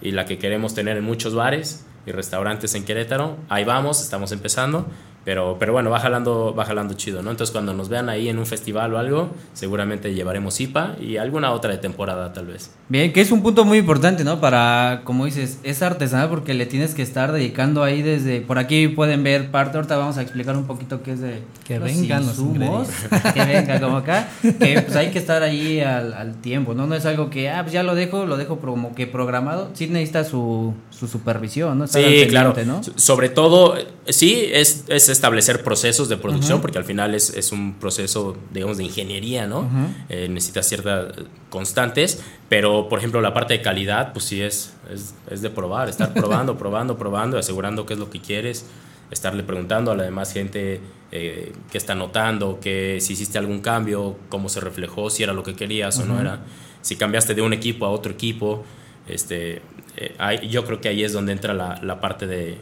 y 0.00 0.10
la 0.12 0.24
que 0.24 0.38
queremos 0.38 0.74
tener 0.74 0.96
en 0.96 1.04
muchos 1.04 1.34
bares 1.34 1.86
y 2.06 2.10
restaurantes 2.10 2.74
en 2.74 2.84
Querétaro. 2.84 3.36
Ahí 3.48 3.62
vamos, 3.64 4.02
estamos 4.02 4.32
empezando. 4.32 4.86
Pero, 5.24 5.56
pero 5.58 5.72
bueno, 5.72 5.90
va 5.90 6.00
jalando, 6.00 6.54
va 6.54 6.64
jalando 6.64 6.94
chido, 6.94 7.22
¿no? 7.22 7.30
Entonces 7.30 7.52
cuando 7.52 7.72
nos 7.74 7.88
vean 7.88 8.08
ahí 8.08 8.28
en 8.28 8.38
un 8.38 8.46
festival 8.46 8.92
o 8.94 8.98
algo, 8.98 9.30
seguramente 9.52 10.14
llevaremos 10.14 10.60
IPA 10.60 10.96
y 11.00 11.16
alguna 11.16 11.52
otra 11.52 11.70
de 11.70 11.78
temporada 11.78 12.32
tal 12.32 12.46
vez. 12.46 12.70
Bien, 12.88 13.12
que 13.12 13.20
es 13.20 13.30
un 13.30 13.42
punto 13.42 13.64
muy 13.64 13.78
importante, 13.78 14.24
¿no? 14.24 14.40
Para, 14.40 15.02
como 15.04 15.24
dices, 15.24 15.58
es 15.62 15.82
artesanal 15.82 16.28
porque 16.28 16.54
le 16.54 16.66
tienes 16.66 16.94
que 16.94 17.02
estar 17.02 17.32
dedicando 17.32 17.84
ahí 17.84 18.02
desde... 18.02 18.40
Por 18.40 18.58
aquí 18.58 18.88
pueden 18.88 19.22
ver 19.22 19.50
parte, 19.50 19.76
ahorita 19.78 19.96
vamos 19.96 20.18
a 20.18 20.22
explicar 20.22 20.56
un 20.56 20.66
poquito 20.66 21.02
qué 21.02 21.12
es 21.12 21.20
de... 21.20 21.42
Que 21.64 21.78
vengan 21.78 22.26
los 22.26 22.38
insumos, 22.38 22.88
que 23.34 23.44
venga 23.44 23.80
como 23.80 23.98
acá, 23.98 24.28
que 24.42 24.82
pues 24.82 24.96
hay 24.96 25.10
que 25.10 25.18
estar 25.18 25.42
ahí 25.42 25.80
al, 25.80 26.12
al 26.14 26.40
tiempo, 26.40 26.74
¿no? 26.74 26.86
No 26.86 26.94
es 26.96 27.06
algo 27.06 27.30
que, 27.30 27.48
ah, 27.48 27.62
pues 27.62 27.72
ya 27.72 27.82
lo 27.82 27.94
dejo, 27.94 28.26
lo 28.26 28.36
dejo 28.36 28.58
como 28.58 28.94
que 28.94 29.06
programado, 29.06 29.70
sí 29.74 29.86
necesita 29.86 30.24
su, 30.24 30.74
su 30.90 31.06
supervisión, 31.06 31.78
¿no? 31.78 31.84
Estar 31.84 32.02
al 32.04 32.10
Sí, 32.10 32.26
claro. 32.28 32.54
Sobre 32.96 33.28
todo, 33.28 33.76
sí, 34.06 34.48
es, 34.52 34.84
es 34.88 35.11
establecer 35.12 35.62
procesos 35.62 36.08
de 36.08 36.16
producción, 36.16 36.60
porque 36.60 36.78
al 36.78 36.84
final 36.84 37.14
es, 37.14 37.30
es 37.30 37.52
un 37.52 37.74
proceso, 37.74 38.36
digamos, 38.52 38.76
de 38.78 38.84
ingeniería, 38.84 39.46
¿no? 39.46 39.68
Eh, 40.08 40.28
necesita 40.28 40.62
ciertas 40.62 41.14
constantes, 41.50 42.22
pero, 42.48 42.88
por 42.88 42.98
ejemplo, 42.98 43.20
la 43.20 43.32
parte 43.34 43.54
de 43.54 43.62
calidad, 43.62 44.12
pues 44.12 44.24
sí 44.24 44.42
es, 44.42 44.74
es, 44.92 45.14
es 45.30 45.42
de 45.42 45.50
probar, 45.50 45.88
estar 45.88 46.12
probando, 46.14 46.56
probando, 46.58 46.98
probando, 46.98 47.38
asegurando 47.38 47.86
qué 47.86 47.94
es 47.94 47.98
lo 47.98 48.10
que 48.10 48.20
quieres, 48.20 48.66
estarle 49.10 49.42
preguntando 49.42 49.90
a 49.92 49.96
la 49.96 50.04
demás 50.04 50.32
gente 50.32 50.80
eh, 51.12 51.52
qué 51.70 51.78
está 51.78 51.94
notando, 51.94 52.58
que 52.60 52.98
si 53.00 53.12
hiciste 53.12 53.38
algún 53.38 53.60
cambio, 53.60 54.16
cómo 54.28 54.48
se 54.48 54.60
reflejó, 54.60 55.10
si 55.10 55.22
era 55.22 55.32
lo 55.32 55.42
que 55.42 55.54
querías 55.54 55.98
o 55.98 56.06
no 56.06 56.18
era, 56.18 56.40
si 56.80 56.96
cambiaste 56.96 57.34
de 57.34 57.42
un 57.42 57.52
equipo 57.52 57.84
a 57.84 57.90
otro 57.90 58.10
equipo, 58.10 58.64
este, 59.06 59.60
eh, 59.96 60.48
yo 60.48 60.64
creo 60.64 60.80
que 60.80 60.88
ahí 60.88 61.04
es 61.04 61.12
donde 61.12 61.32
entra 61.32 61.52
la, 61.52 61.78
la 61.82 62.00
parte 62.00 62.26
de, 62.26 62.58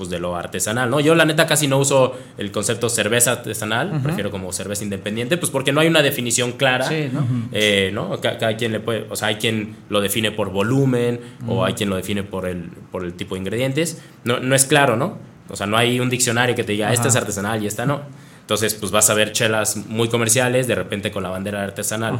pues, 0.00 0.10
de 0.10 0.18
lo 0.18 0.34
artesanal, 0.34 0.88
¿no? 0.88 0.98
Yo 1.00 1.14
la 1.14 1.26
neta 1.26 1.46
casi 1.46 1.68
no 1.68 1.78
uso 1.78 2.16
el 2.38 2.50
concepto 2.50 2.88
cerveza 2.88 3.32
artesanal, 3.32 4.00
prefiero 4.02 4.30
como 4.30 4.50
cerveza 4.52 4.82
independiente, 4.82 5.36
pues 5.36 5.50
porque 5.52 5.72
no 5.72 5.80
hay 5.80 5.88
una 5.88 6.00
definición 6.00 6.52
clara. 6.52 6.86
Sí, 6.88 7.10
¿no? 7.12 7.26
Eh, 7.52 7.90
¿no? 7.92 8.18
Ca- 8.20 8.38
Cada, 8.38 8.56
quien 8.56 8.72
le 8.72 8.80
puede, 8.80 9.06
o 9.10 9.16
sea, 9.16 9.28
hay 9.28 9.34
quien 9.36 9.76
lo 9.90 10.00
define 10.00 10.30
por 10.32 10.50
volumen 10.50 11.20
o 11.46 11.64
hay 11.66 11.74
quien 11.74 11.90
lo 11.90 11.96
define 11.96 12.22
por 12.22 12.46
el, 12.46 12.70
por 12.90 13.04
el 13.04 13.12
tipo 13.12 13.34
de 13.34 13.40
ingredientes. 13.40 14.02
No, 14.24 14.40
no 14.40 14.54
es 14.54 14.64
claro, 14.64 14.96
¿no? 14.96 15.18
O 15.50 15.56
sea, 15.56 15.66
no 15.66 15.76
hay 15.76 16.00
un 16.00 16.08
diccionario 16.08 16.54
que 16.54 16.64
te 16.64 16.72
diga, 16.72 16.92
esta 16.92 17.08
es 17.08 17.16
artesanal 17.16 17.62
y 17.62 17.66
esta 17.66 17.84
no. 17.84 18.00
Entonces, 18.40 18.74
pues 18.74 18.90
vas 18.90 19.10
a 19.10 19.14
ver 19.14 19.32
chelas 19.32 19.76
muy 19.86 20.08
comerciales, 20.08 20.66
de 20.66 20.74
repente 20.74 21.10
con 21.10 21.22
la 21.22 21.28
bandera 21.28 21.62
artesanal. 21.62 22.18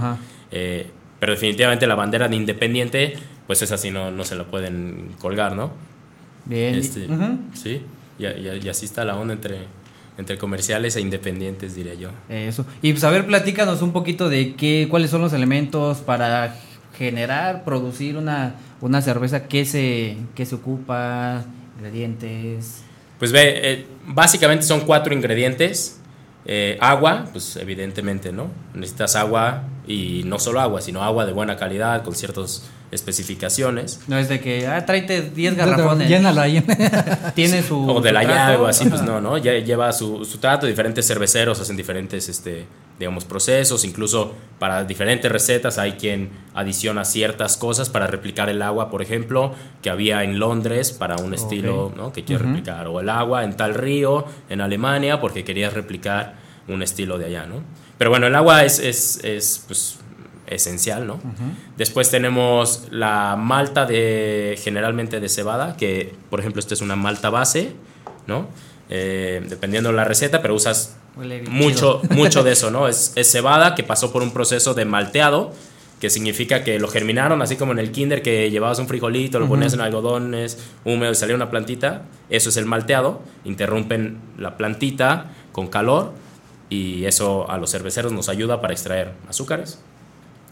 Eh, 0.51 0.87
pero 1.19 1.33
definitivamente 1.33 1.87
la 1.87 1.95
bandera 1.97 2.29
de 2.29 2.37
independiente, 2.37 3.15
pues 3.47 3.61
esa 3.63 3.77
sí 3.77 3.91
no, 3.91 4.11
no 4.11 4.25
se 4.25 4.35
la 4.37 4.45
pueden 4.45 5.11
colgar, 5.19 5.55
¿no? 5.55 5.71
Bien. 6.51 6.75
Este. 6.75 7.07
Sí, 7.55 7.81
y, 8.19 8.27
y- 8.27 8.61
y 8.65 8.69
así 8.69 8.85
está 8.85 9.05
la 9.07 9.17
onda 9.17 9.33
entre, 9.33 9.59
entre 10.19 10.37
comerciales 10.37 10.97
e 10.97 11.01
independientes, 11.01 11.75
diría 11.75 11.95
yo. 11.95 12.11
Eso. 12.29 12.67
Y 12.83 12.93
pues 12.93 13.05
a 13.05 13.11
ver, 13.11 13.25
platícanos 13.27 13.81
un 13.81 13.93
poquito 13.93 14.29
de 14.29 14.55
qué, 14.57 14.87
cuáles 14.91 15.11
son 15.11 15.23
los 15.23 15.33
elementos 15.33 15.99
para 15.99 16.57
generar, 16.99 17.65
producir 17.65 18.17
una, 18.19 18.57
una 18.83 19.01
cerveza, 19.01 19.47
qué 19.47 19.65
se, 19.65 20.17
qué 20.35 20.45
se 20.45 20.57
ocupa, 20.57 21.45
ingredientes. 21.79 22.83
Pues 23.19 23.33
ve, 23.33 23.73
eh, 23.73 23.87
básicamente 24.07 24.65
son 24.65 24.81
cuatro 24.81 25.15
ingredientes. 25.15 25.97
Eh, 26.47 26.79
agua, 26.81 27.27
pues 27.33 27.57
evidentemente, 27.57 28.33
¿no? 28.33 28.49
Necesitas 28.75 29.15
agua 29.15 29.65
y 29.87 30.23
no 30.25 30.39
solo 30.39 30.61
agua, 30.61 30.81
sino 30.81 31.03
agua 31.03 31.27
de 31.27 31.33
buena 31.33 31.57
calidad, 31.57 32.03
con 32.03 32.15
ciertas 32.15 32.69
especificaciones. 32.91 34.01
No 34.09 34.19
es 34.19 34.29
de 34.29 34.41
que, 34.41 34.67
ah, 34.67 34.85
tráete 34.85 35.23
10 35.23 35.57
garrafones. 35.57 36.09
Llénalo 36.09 36.41
ahí. 36.41 36.65
Tiene 37.35 37.63
su. 37.63 37.89
O 37.89 38.01
de 38.01 38.13
la 38.13 38.25
llave 38.25 38.57
o 38.57 38.67
así, 38.67 38.89
pues 38.89 39.03
no, 39.11 39.21
¿no? 39.21 39.39
Ya 39.39 39.53
lleva 39.59 39.93
su, 39.93 40.25
su 40.25 40.39
trato, 40.39 40.67
diferentes 40.67 41.07
cerveceros 41.07 41.61
hacen 41.61 41.77
diferentes, 41.77 42.29
este, 42.29 42.67
digamos, 42.99 43.25
procesos, 43.25 43.85
incluso 43.85 44.35
para 44.59 44.85
diferentes 44.85 45.31
recetas 45.31 45.79
hay 45.79 45.93
quien 45.93 46.31
adiciona 46.55 47.05
ciertas 47.05 47.57
cosas 47.57 47.89
para 47.89 48.07
replicar 48.07 48.49
el 48.49 48.61
agua, 48.63 48.91
por 48.91 49.03
ejemplo, 49.03 49.55
que 49.83 49.91
había 49.91 50.25
en 50.25 50.39
Londres 50.39 50.93
para 50.93 51.17
un 51.17 51.33
estilo, 51.33 51.93
¿no? 51.97 52.13
Que 52.13 52.25
quiere 52.25 52.45
replicar, 52.45 52.89
o 52.89 53.01
el 53.01 53.09
agua 53.09 53.45
en 53.45 53.57
tal 53.57 53.75
río 53.75 54.25
en 54.49 54.61
Alemania 54.61 55.21
porque 55.21 55.45
querías 55.45 55.73
replicar 55.75 56.35
un 56.69 56.83
estilo 56.83 57.19
de 57.19 57.27
allá, 57.27 57.47
¿no? 57.47 57.63
Pero 57.99 58.11
bueno, 58.11 58.27
el 58.27 58.35
agua 58.35 58.65
es, 58.65 58.79
es, 58.79 59.23
es 59.25 59.65
pues, 59.67 59.99
esencial, 60.51 61.07
¿no? 61.07 61.21
Después 61.77 62.11
tenemos 62.11 62.89
la 62.91 63.37
malta 63.37 63.87
de 63.87 64.59
generalmente 64.63 65.21
de 65.21 65.29
cebada, 65.29 65.77
que 65.77 66.15
por 66.29 66.41
ejemplo 66.41 66.61
esta 66.61 66.75
es 66.75 66.81
una 66.81 66.97
malta 66.97 67.31
base, 67.31 67.73
¿no? 68.27 68.49
Eh, 68.89 69.45
dependiendo 69.49 69.91
de 69.91 69.97
la 69.97 70.05
receta, 70.05 70.43
pero 70.43 70.55
usas 70.55 70.97
mucho, 71.49 72.03
mucho 72.11 72.43
de 72.43 72.53
eso, 72.53 72.71
¿no? 72.71 72.89
Es, 72.89 73.13
es 73.17 73.31
cebada 73.31 73.75
que 73.75 73.85
pasó 73.85 74.13
por 74.13 74.23
un 74.23 74.33
proceso 74.33 74.75
de 74.75 74.85
malteado, 74.85 75.53
que 76.01 76.11
significa 76.11 76.65
que 76.65 76.79
lo 76.79 76.89
germinaron, 76.89 77.43
así 77.43 77.57
como 77.57 77.73
en 77.73 77.79
el 77.79 77.93
kinder 77.93 78.23
que 78.23 78.51
llevabas 78.51 78.79
un 78.79 78.89
frijolito, 78.89 79.39
lo 79.39 79.49
ponías 79.49 79.75
en 79.75 79.83
algodones 79.83 80.59
húmedos 80.85 81.19
y 81.19 81.21
salía 81.21 81.37
una 81.37 81.51
plantita. 81.51 82.03
Eso 82.31 82.49
es 82.49 82.57
el 82.57 82.65
malteado. 82.65 83.21
Interrumpen 83.45 84.19
la 84.39 84.57
plantita 84.57 85.27
con 85.53 85.69
calor 85.69 86.15
y 86.71 87.05
eso 87.05 87.51
a 87.51 87.59
los 87.59 87.71
cerveceros 87.71 88.13
nos 88.13 88.31
ayuda 88.31 88.63
para 88.63 88.73
extraer 88.73 89.13
azúcares. 89.29 89.79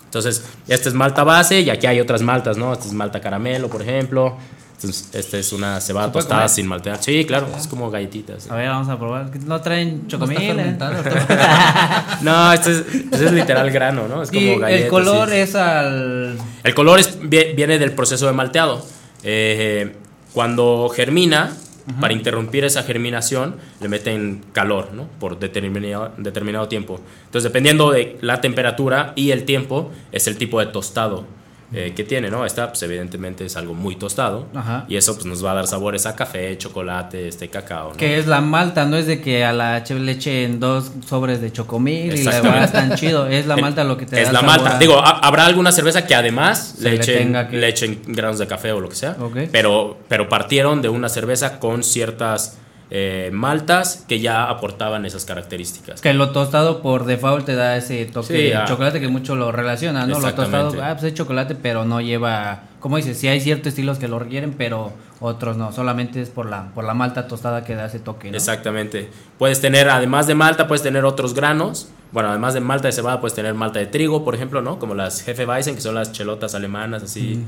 Entonces, 0.09 0.43
esta 0.67 0.89
es 0.89 0.95
malta 0.95 1.23
base 1.23 1.61
y 1.61 1.69
aquí 1.71 1.87
hay 1.87 2.01
otras 2.01 2.23
maltas, 2.23 2.57
¿no? 2.57 2.73
Esta 2.73 2.87
es 2.87 2.93
malta 2.95 3.21
caramelo, 3.21 3.69
por 3.69 3.83
ejemplo. 3.83 4.37
Entonces, 4.77 5.09
esta 5.13 5.37
es 5.39 5.53
una 5.53 5.81
cebada 5.81 6.07
¿Se 6.07 6.13
puede 6.13 6.23
tostada 6.23 6.41
comer? 6.43 6.51
sin 6.55 6.67
maltear. 6.69 7.03
Sí, 7.03 7.25
claro, 7.27 7.49
es 7.59 7.67
como 7.67 7.91
galletitas. 7.91 8.49
A 8.51 8.55
ver, 8.55 8.69
vamos 8.69 8.89
a 8.89 8.97
probar. 8.97 9.29
¿No 9.45 9.61
traen 9.61 10.07
chocomil? 10.07 10.39
fermentado, 10.39 11.03
No, 12.23 12.53
esto 12.53 12.71
es, 12.71 12.85
pues 13.11 13.21
es 13.23 13.33
literal 13.33 13.71
grano, 13.71 14.07
¿no? 14.09 14.23
Es 14.23 14.31
como 14.31 14.41
Y 14.41 14.57
galletas, 14.59 14.85
el 14.85 14.89
color 14.89 15.29
sí. 15.31 15.35
es 15.37 15.55
al... 15.57 16.39
El 16.63 16.75
color 16.75 17.01
es- 17.01 17.19
viene 17.29 17.79
del 17.79 17.93
proceso 17.93 18.27
de 18.27 18.33
malteado. 18.33 18.85
Eh, 19.25 19.97
cuando 20.33 20.89
germina, 20.95 21.53
para 22.01 22.13
interrumpir 22.13 22.65
esa 22.65 22.83
germinación, 22.83 23.57
le 23.81 23.89
meten 23.89 24.43
calor, 24.53 24.93
¿no? 24.93 25.09
Por 25.19 25.39
determinado, 25.39 26.13
determinado 26.19 26.69
tiempo. 26.69 27.01
Entonces, 27.27 27.45
dependiendo 27.45 27.91
de 27.91 28.19
la 28.21 28.41
temperatura 28.41 29.13
y 29.17 29.31
el 29.31 29.45
tiempo, 29.45 29.91
es 30.13 30.27
el 30.27 30.37
tipo 30.37 30.61
de 30.61 30.67
tostado 30.67 31.38
eh, 31.73 31.93
que 31.95 32.03
tiene, 32.05 32.31
¿no? 32.31 32.47
Esta, 32.47 32.69
pues, 32.69 32.83
evidentemente, 32.83 33.45
es 33.45 33.57
algo 33.57 33.75
muy 33.75 33.97
tostado. 33.97 34.47
Ajá. 34.55 34.85
Y 34.89 34.97
eso, 34.97 35.15
pues, 35.15 35.27
nos 35.27 35.45
va 35.45 35.53
a 35.53 35.55
dar 35.55 35.67
sabores 35.67 36.07
a 36.07 36.17
café, 36.17 36.57
chocolate, 36.57 37.29
este, 37.29 37.49
cacao, 37.49 37.91
¿no? 37.91 37.97
Que 37.97 38.19
es 38.19 38.27
la 38.27 38.41
malta, 38.41 38.85
no 38.87 38.97
es 38.97 39.07
de 39.07 39.21
que 39.21 39.45
a 39.45 39.53
la 39.53 39.83
cheve 39.85 40.01
le 40.01 40.13
echen 40.13 40.61
dos 40.61 40.91
sobres 41.07 41.41
de 41.41 41.53
chocomil 41.53 42.15
y 42.17 42.23
la 42.25 42.41
verdad 42.41 42.73
tan 42.73 42.95
chido. 42.97 43.27
Es 43.27 43.47
la 43.47 43.57
malta 43.59 43.85
lo 43.85 43.97
que 43.97 44.07
te 44.07 44.17
da 44.17 44.23
Es 44.23 44.33
la 44.33 44.41
sabor 44.41 44.57
malta. 44.57 44.77
a- 44.77 44.79
Digo, 44.79 44.99
ha- 44.99 45.19
habrá 45.21 45.45
alguna 45.47 45.71
cerveza 45.73 46.07
que 46.07 46.15
además 46.15 46.77
le 46.81 46.95
echen, 46.95 47.19
tenga 47.19 47.49
que- 47.49 47.57
le 47.59 47.69
echen 47.69 48.01
granos 48.07 48.39
de 48.39 48.47
café 48.47 48.73
o 48.73 48.81
lo 48.81 48.89
que 48.89 48.97
sea. 48.97 49.17
Ok. 49.21 49.37
Pero, 49.53 49.99
pero 50.09 50.29
partieron 50.29 50.81
de 50.83 50.89
una 50.89 51.09
cerveza 51.09 51.59
con 51.61 51.83
ciertas 51.83 52.59
eh, 52.91 53.29
maltas 53.35 54.05
que 54.09 54.19
ya 54.19 54.49
aportaban 54.49 55.05
esas 55.05 55.27
características. 55.27 56.01
Que 56.01 56.15
lo 56.15 56.31
tostado 56.31 56.81
por 56.81 57.05
default 57.05 57.45
te 57.45 57.55
da 57.55 57.77
ese 57.77 58.07
toque 58.07 58.27
Sí, 58.29 58.33
de 58.35 58.57
ah. 58.57 58.65
chocolate 58.67 58.99
que 58.99 59.09
mucho 59.09 59.37
lo 59.37 59.53
relaciona, 59.53 60.07
¿no? 60.07 60.19
Lo 60.19 60.35
tostado, 60.35 60.73
ah, 60.83 60.93
pues 60.95 61.05
es 61.05 61.15
chocolate, 61.15 61.55
pero 61.55 61.85
no 61.85 62.01
lleva, 62.01 62.63
como 62.81 62.97
dices, 62.97 63.19
sí 63.19 63.29
hay 63.29 63.41
ciertos 63.43 63.69
estilos 63.69 63.99
que 63.99 64.09
lo 64.09 64.19
requieren, 64.19 64.55
pero 64.57 64.95
otros 65.21 65.59
no, 65.59 65.71
solamente 65.73 66.23
es 66.23 66.31
por 66.31 66.49
la, 66.49 66.71
por 66.75 66.85
la 66.85 66.95
malta 66.95 67.27
tostada 67.29 67.63
que 67.63 67.75
da 67.75 67.87
ese 67.87 67.99
toque, 67.99 68.31
¿no? 68.31 68.37
Exactamente. 68.37 69.11
Puedes 69.37 69.61
tener, 69.61 69.91
además 69.91 70.27
de 70.27 70.35
malta, 70.35 70.67
puedes 70.67 70.83
tener 70.83 71.05
otros 71.05 71.35
granos. 71.35 71.89
Bueno, 72.13 72.31
además 72.31 72.55
de 72.55 72.61
malta 72.61 72.89
de 72.89 72.93
cebada, 72.93 73.21
puedes 73.21 73.35
tener 73.35 73.53
malta 73.53 73.81
de 73.81 73.87
trigo, 73.87 74.25
por 74.25 74.35
ejemplo, 74.35 74.63
¿no? 74.63 74.79
Como 74.79 74.95
las 74.95 75.21
Jefe 75.21 75.45
Weizen, 75.45 75.75
que 75.75 75.83
son 75.83 75.95
las 75.95 76.13
chelotas 76.13 76.55
alemanas, 76.55 77.03
así, 77.03 77.45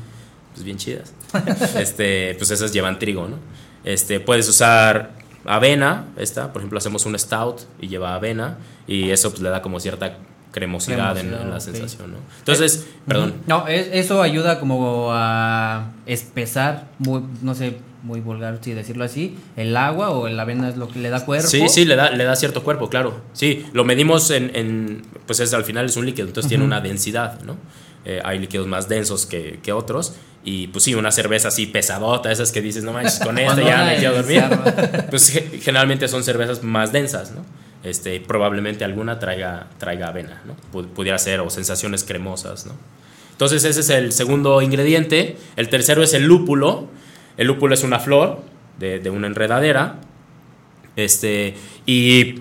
pues 0.53 0.64
bien 0.64 0.76
chidas. 0.76 1.14
este, 1.78 2.34
pues 2.34 2.51
esas 2.51 2.74
llevan 2.74 2.99
trigo, 2.99 3.26
¿no? 3.26 3.36
Este, 3.84 4.20
puedes 4.20 4.47
usar 4.47 5.20
avena, 5.45 6.07
esta, 6.16 6.53
por 6.53 6.61
ejemplo, 6.62 6.78
hacemos 6.78 7.07
un 7.07 7.18
stout 7.18 7.61
y 7.80 7.88
lleva 7.88 8.14
avena, 8.14 8.59
y 8.86 9.11
eso 9.11 9.30
pues 9.30 9.43
le 9.43 9.49
da 9.51 9.62
como 9.62 9.80
cierta 9.80 10.16
cremosidad, 10.53 11.16
en- 11.16 11.30
la 11.51 11.61
sensación, 11.61 12.12
¿no? 12.12 12.16
Entonces, 12.41 12.86
perdón. 13.07 13.34
No, 13.47 13.68
es- 13.68 13.88
eso 13.93 14.20
ayuda 14.22 14.59
como 14.59 15.09
a 15.12 15.91
espesar, 16.07 16.88
muy, 16.99 17.22
no 17.43 17.55
sé, 17.55 17.76
muy 18.03 18.20
vulgar 18.20 18.59
si 18.62 18.72
decirlo 18.72 19.05
así, 19.05 19.36
el 19.57 19.76
agua 19.76 20.11
o 20.11 20.26
la 20.28 20.43
avena 20.43 20.68
es 20.68 20.76
lo 20.76 20.88
que 20.88 20.99
le 20.99 21.11
da 21.11 21.24
cuerpo. 21.24 21.47
Sí, 21.49 21.68
sí, 21.68 21.84
le 21.84 21.97
da, 21.97 22.11
le 22.11 22.24
da 22.24 22.34
cierto 22.34 22.64
cuerpo, 22.64 22.88
claro. 22.88 23.20
Sí, 23.32 23.66
lo 23.72 23.84
medimos 23.84 24.30
en, 24.30 24.51
en- 24.57 25.03
pues 25.26 25.38
es, 25.41 25.53
al 25.55 25.64
final 25.64 25.86
es 25.86 25.97
un 25.97 26.07
líquido, 26.07 26.26
entonces 26.26 26.49
tiene 26.49 26.64
una 26.64 26.80
densidad, 26.80 27.41
¿no? 27.43 27.57
Eh, 28.05 28.20
hay 28.24 28.38
líquidos 28.38 28.66
más 28.66 28.88
densos 28.88 29.26
que, 29.26 29.61
que 29.62 29.72
otros. 29.72 30.14
Y 30.43 30.68
pues 30.68 30.84
sí, 30.84 30.95
una 30.95 31.12
cerveza 31.12 31.49
así 31.49 31.66
pesadota, 31.66 32.32
esas 32.32 32.51
que 32.53 32.62
dices, 32.62 32.82
no 32.82 32.93
manches, 32.93 33.18
con 33.20 33.38
esta 33.38 33.61
ya 33.62 33.84
me 33.84 33.97
quiero 33.97 34.14
dormir. 34.16 34.43
Pues 35.11 35.28
ge- 35.30 35.61
generalmente 35.62 36.09
son 36.09 36.24
cervezas 36.24 36.62
más 36.62 36.93
densas, 36.93 37.32
¿no? 37.32 37.45
Este, 37.82 38.20
probablemente 38.20 38.84
alguna 38.84 39.18
traiga, 39.18 39.66
traiga 39.78 40.09
avena, 40.09 40.43
¿no? 40.47 40.55
Pu- 40.72 40.86
Pudiera 40.88 41.18
ser, 41.18 41.41
o 41.41 41.51
sensaciones 41.51 42.05
cremosas, 42.05 42.66
¿no? 42.66 42.72
Entonces 43.32 43.64
ese 43.64 43.80
es 43.80 43.91
el 43.91 44.12
segundo 44.12 44.61
ingrediente. 44.62 45.36
El 45.57 45.68
tercero 45.70 46.03
es 46.03 46.12
el 46.14 46.24
lúpulo. 46.24 46.88
El 47.38 47.47
lúpulo 47.47 47.72
es 47.74 47.82
una 47.82 47.99
flor 47.99 48.43
de, 48.78 48.99
de 48.99 49.09
una 49.11 49.26
enredadera. 49.26 49.97
Este, 50.97 51.55
y 51.86 52.36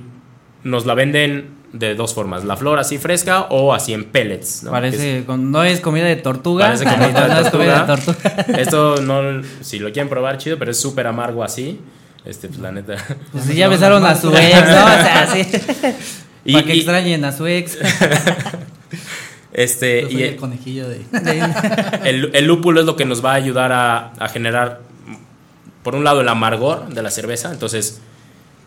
nos 0.64 0.86
la 0.86 0.94
venden 0.96 1.52
de 1.74 1.94
dos 1.96 2.14
formas, 2.16 2.46
la 2.46 2.58
flor 2.58 2.80
así 2.80 2.98
fresca 2.98 3.42
o 3.50 3.74
así 3.74 3.94
en 3.94 4.06
pellets. 4.06 4.64
¿no? 4.64 4.72
Parece, 4.72 5.24
con- 5.26 5.52
no 5.52 5.64
es 5.64 5.80
comida 5.82 6.06
de 6.06 6.14
es- 6.14 6.24
tortuga. 6.24 6.66
parece 6.66 6.84
comida 6.90 7.28
no 7.28 7.36
de 7.36 7.42
es 7.42 7.50
comida 7.50 7.80
de 7.82 7.88
tortuga. 7.88 8.20
tortuga. 8.36 8.60
Esto 8.62 9.02
no, 9.02 9.42
si 9.62 9.80
lo 9.80 9.92
quieren 9.92 10.10
probar, 10.10 10.38
chido, 10.38 10.58
pero 10.58 10.72
es 10.72 10.80
súper 10.80 11.06
amargo 11.08 11.44
así. 11.44 11.80
Este, 12.26 12.48
pues 12.48 12.60
la 12.60 12.72
neta. 12.72 12.96
Pues 13.32 13.46
sí, 13.46 13.56
ya 13.56 13.68
besaron 13.70 14.06
a 14.06 14.16
su 14.16 14.36
ex, 14.36 14.56
¿no? 14.56 14.86
O 14.86 14.88
sea, 14.88 15.28
sí. 15.32 15.48
Y- 16.46 16.54
Para 16.54 16.66
que 16.66 16.76
y- 16.76 16.78
extrañen 16.80 17.24
a 17.26 17.32
su 17.32 17.46
ex. 17.48 17.78
Este, 19.52 20.04
Yo 20.04 20.10
soy 20.10 20.20
y 20.20 20.24
el 20.24 20.36
conejillo 20.36 20.88
de. 20.88 21.02
el, 22.04 22.30
el 22.34 22.46
lúpulo 22.46 22.80
es 22.82 22.86
lo 22.86 22.96
que 22.96 23.06
nos 23.06 23.24
va 23.26 23.32
a 23.32 23.36
ayudar 23.36 23.72
a, 23.72 24.12
a 24.20 24.30
generar, 24.30 24.82
por 25.84 25.96
un 25.96 26.04
lado, 26.04 26.22
el 26.22 26.28
amargor 26.30 26.88
de 26.94 27.02
la 27.02 27.10
cerveza. 27.10 27.52
Entonces, 27.52 28.00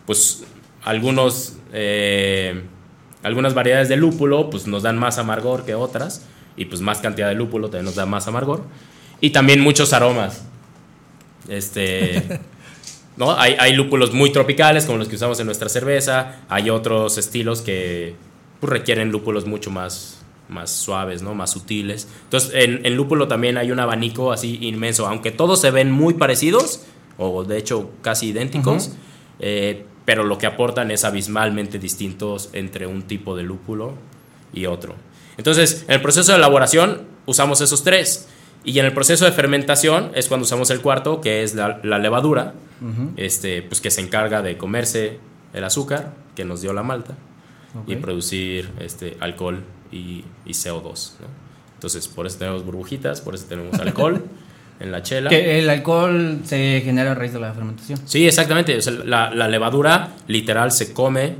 pues 0.05 0.43
algunos, 0.83 1.53
eh, 1.71 2.63
algunas 3.23 3.53
variedades 3.53 3.89
de 3.89 3.97
lúpulo 3.97 4.49
pues, 4.49 4.67
nos 4.67 4.83
dan 4.83 4.97
más 4.97 5.17
amargor 5.17 5.65
que 5.65 5.75
otras. 5.75 6.25
Y 6.55 6.65
pues 6.65 6.81
más 6.81 6.99
cantidad 6.99 7.29
de 7.29 7.35
lúpulo 7.35 7.69
también 7.69 7.85
nos 7.85 7.95
da 7.95 8.05
más 8.05 8.27
amargor. 8.27 8.63
Y 9.21 9.31
también 9.31 9.61
muchos 9.61 9.93
aromas. 9.93 10.45
Este. 11.47 12.39
¿no? 13.17 13.37
Hay, 13.37 13.55
hay 13.59 13.73
lúpulos 13.73 14.13
muy 14.13 14.31
tropicales, 14.31 14.85
como 14.85 14.97
los 14.97 15.07
que 15.07 15.15
usamos 15.15 15.39
en 15.39 15.45
nuestra 15.45 15.69
cerveza. 15.69 16.41
Hay 16.49 16.69
otros 16.69 17.17
estilos 17.17 17.61
que 17.61 18.15
pues, 18.59 18.71
requieren 18.71 19.11
lúpulos 19.11 19.45
mucho 19.45 19.71
más, 19.71 20.23
más 20.49 20.69
suaves, 20.69 21.21
¿no? 21.21 21.33
Más 21.33 21.51
sutiles. 21.51 22.07
Entonces, 22.25 22.51
en, 22.53 22.85
en 22.85 22.95
lúpulo 22.95 23.27
también 23.27 23.57
hay 23.57 23.71
un 23.71 23.79
abanico 23.79 24.31
así 24.31 24.59
inmenso. 24.61 25.07
Aunque 25.07 25.31
todos 25.31 25.61
se 25.61 25.71
ven 25.71 25.91
muy 25.91 26.13
parecidos, 26.15 26.81
o 27.17 27.43
de 27.43 27.57
hecho 27.57 27.91
casi 28.01 28.27
idénticos, 28.27 28.91
eh, 29.39 29.85
pero 30.05 30.23
lo 30.23 30.37
que 30.37 30.45
aportan 30.45 30.91
es 30.91 31.05
abismalmente 31.05 31.79
distintos 31.79 32.49
entre 32.53 32.87
un 32.87 33.03
tipo 33.03 33.35
de 33.35 33.43
lúpulo 33.43 33.93
y 34.53 34.65
otro. 34.65 34.95
Entonces, 35.37 35.85
en 35.87 35.95
el 35.95 36.01
proceso 36.01 36.31
de 36.31 36.37
elaboración 36.37 37.01
usamos 37.25 37.61
esos 37.61 37.83
tres. 37.83 38.27
Y 38.65 38.79
en 38.79 38.85
el 38.85 38.93
proceso 38.93 39.25
de 39.25 39.31
fermentación 39.31 40.11
es 40.15 40.27
cuando 40.27 40.45
usamos 40.45 40.69
el 40.69 40.81
cuarto, 40.81 41.19
que 41.19 41.43
es 41.43 41.53
la, 41.53 41.79
la 41.83 41.99
levadura, 41.99 42.53
este, 43.17 43.61
pues 43.61 43.81
que 43.81 43.91
se 43.91 44.01
encarga 44.01 44.41
de 44.41 44.57
comerse 44.57 45.19
el 45.53 45.63
azúcar 45.63 46.13
que 46.35 46.43
nos 46.45 46.61
dio 46.61 46.73
la 46.73 46.83
malta 46.83 47.15
y 47.87 47.95
producir 47.95 48.69
este, 48.79 49.17
alcohol 49.19 49.63
y, 49.91 50.23
y 50.45 50.51
CO2. 50.51 51.13
¿no? 51.19 51.27
Entonces, 51.75 52.07
por 52.07 52.25
eso 52.25 52.37
tenemos 52.37 52.65
burbujitas, 52.65 53.19
por 53.19 53.35
eso 53.35 53.45
tenemos 53.47 53.77
alcohol 53.79 54.23
en 54.79 54.91
la 54.91 55.01
chela. 55.03 55.29
Que 55.29 55.59
el 55.59 55.69
alcohol 55.69 56.39
se 56.43 56.81
genera 56.83 57.11
a 57.11 57.15
raíz 57.15 57.33
de 57.33 57.39
la 57.39 57.53
fermentación. 57.53 57.99
Sí, 58.05 58.27
exactamente. 58.27 58.77
o 58.77 58.81
sea, 58.81 58.93
la, 58.93 59.29
la 59.33 59.47
levadura 59.47 60.09
literal 60.27 60.71
se 60.71 60.93
come 60.93 61.35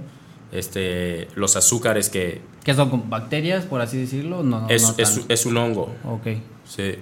este, 0.51 1.27
los 1.35 1.55
azúcares 1.55 2.09
que 2.09 2.41
¿Qué 2.63 2.73
son 2.73 3.09
bacterias, 3.09 3.65
por 3.65 3.81
así 3.81 3.97
decirlo? 3.97 4.41
No, 4.43 4.61
no, 4.61 4.69
es, 4.69 4.83
no 4.83 4.95
es- 4.97 5.25
es 5.27 5.45
un 5.45 5.57
hongo. 5.57 5.93
Ok. 6.05 6.27
Sí. 6.65 6.95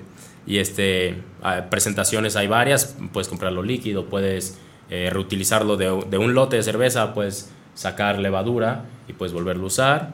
Y 0.47 0.57
este, 0.57 1.21
presentaciones 1.69 2.35
hay 2.35 2.47
varias. 2.47 2.95
Puedes 3.13 3.27
comprarlo 3.27 3.61
líquido, 3.61 4.05
puedes 4.07 4.57
eh, 4.89 5.09
reutilizarlo 5.11 5.77
de, 5.77 6.03
de 6.09 6.17
un 6.17 6.33
lote 6.33 6.55
de 6.55 6.63
cerveza, 6.63 7.13
puedes 7.13 7.51
sacar 7.75 8.17
levadura 8.17 8.85
y 9.07 9.13
puedes 9.13 9.33
volverlo 9.33 9.65
a 9.65 9.67
usar 9.67 10.13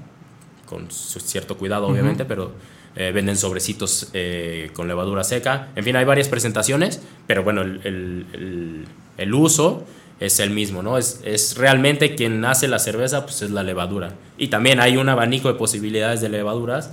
con 0.65 0.91
cierto 0.91 1.57
cuidado, 1.57 1.87
obviamente, 1.87 2.25
pero 2.25 2.51
eh, 2.97 3.11
venden 3.13 3.37
sobrecitos 3.37 4.09
eh, 4.13 4.69
con 4.73 4.87
levadura 4.87 5.23
seca. 5.23 5.69
En 5.75 5.83
fin, 5.83 5.95
hay 5.95 6.03
varias 6.05 6.27
presentaciones, 6.27 7.01
pero 7.27 7.43
bueno, 7.43 7.61
el, 7.61 7.79
el- 7.83 8.25
el- 8.33 8.85
el 9.17 9.33
uso 9.33 9.83
es 10.19 10.39
el 10.39 10.49
mismo, 10.49 10.81
¿no? 10.83 10.97
Es, 10.97 11.21
es 11.23 11.57
realmente 11.57 12.15
quien 12.15 12.43
hace 12.45 12.67
la 12.67 12.79
cerveza, 12.79 13.23
pues 13.23 13.41
es 13.43 13.51
la 13.51 13.63
levadura. 13.63 14.15
Y 14.37 14.47
también 14.47 14.79
hay 14.79 14.97
un 14.97 15.09
abanico 15.09 15.47
de 15.47 15.53
posibilidades 15.55 16.21
de 16.21 16.29
levaduras 16.29 16.91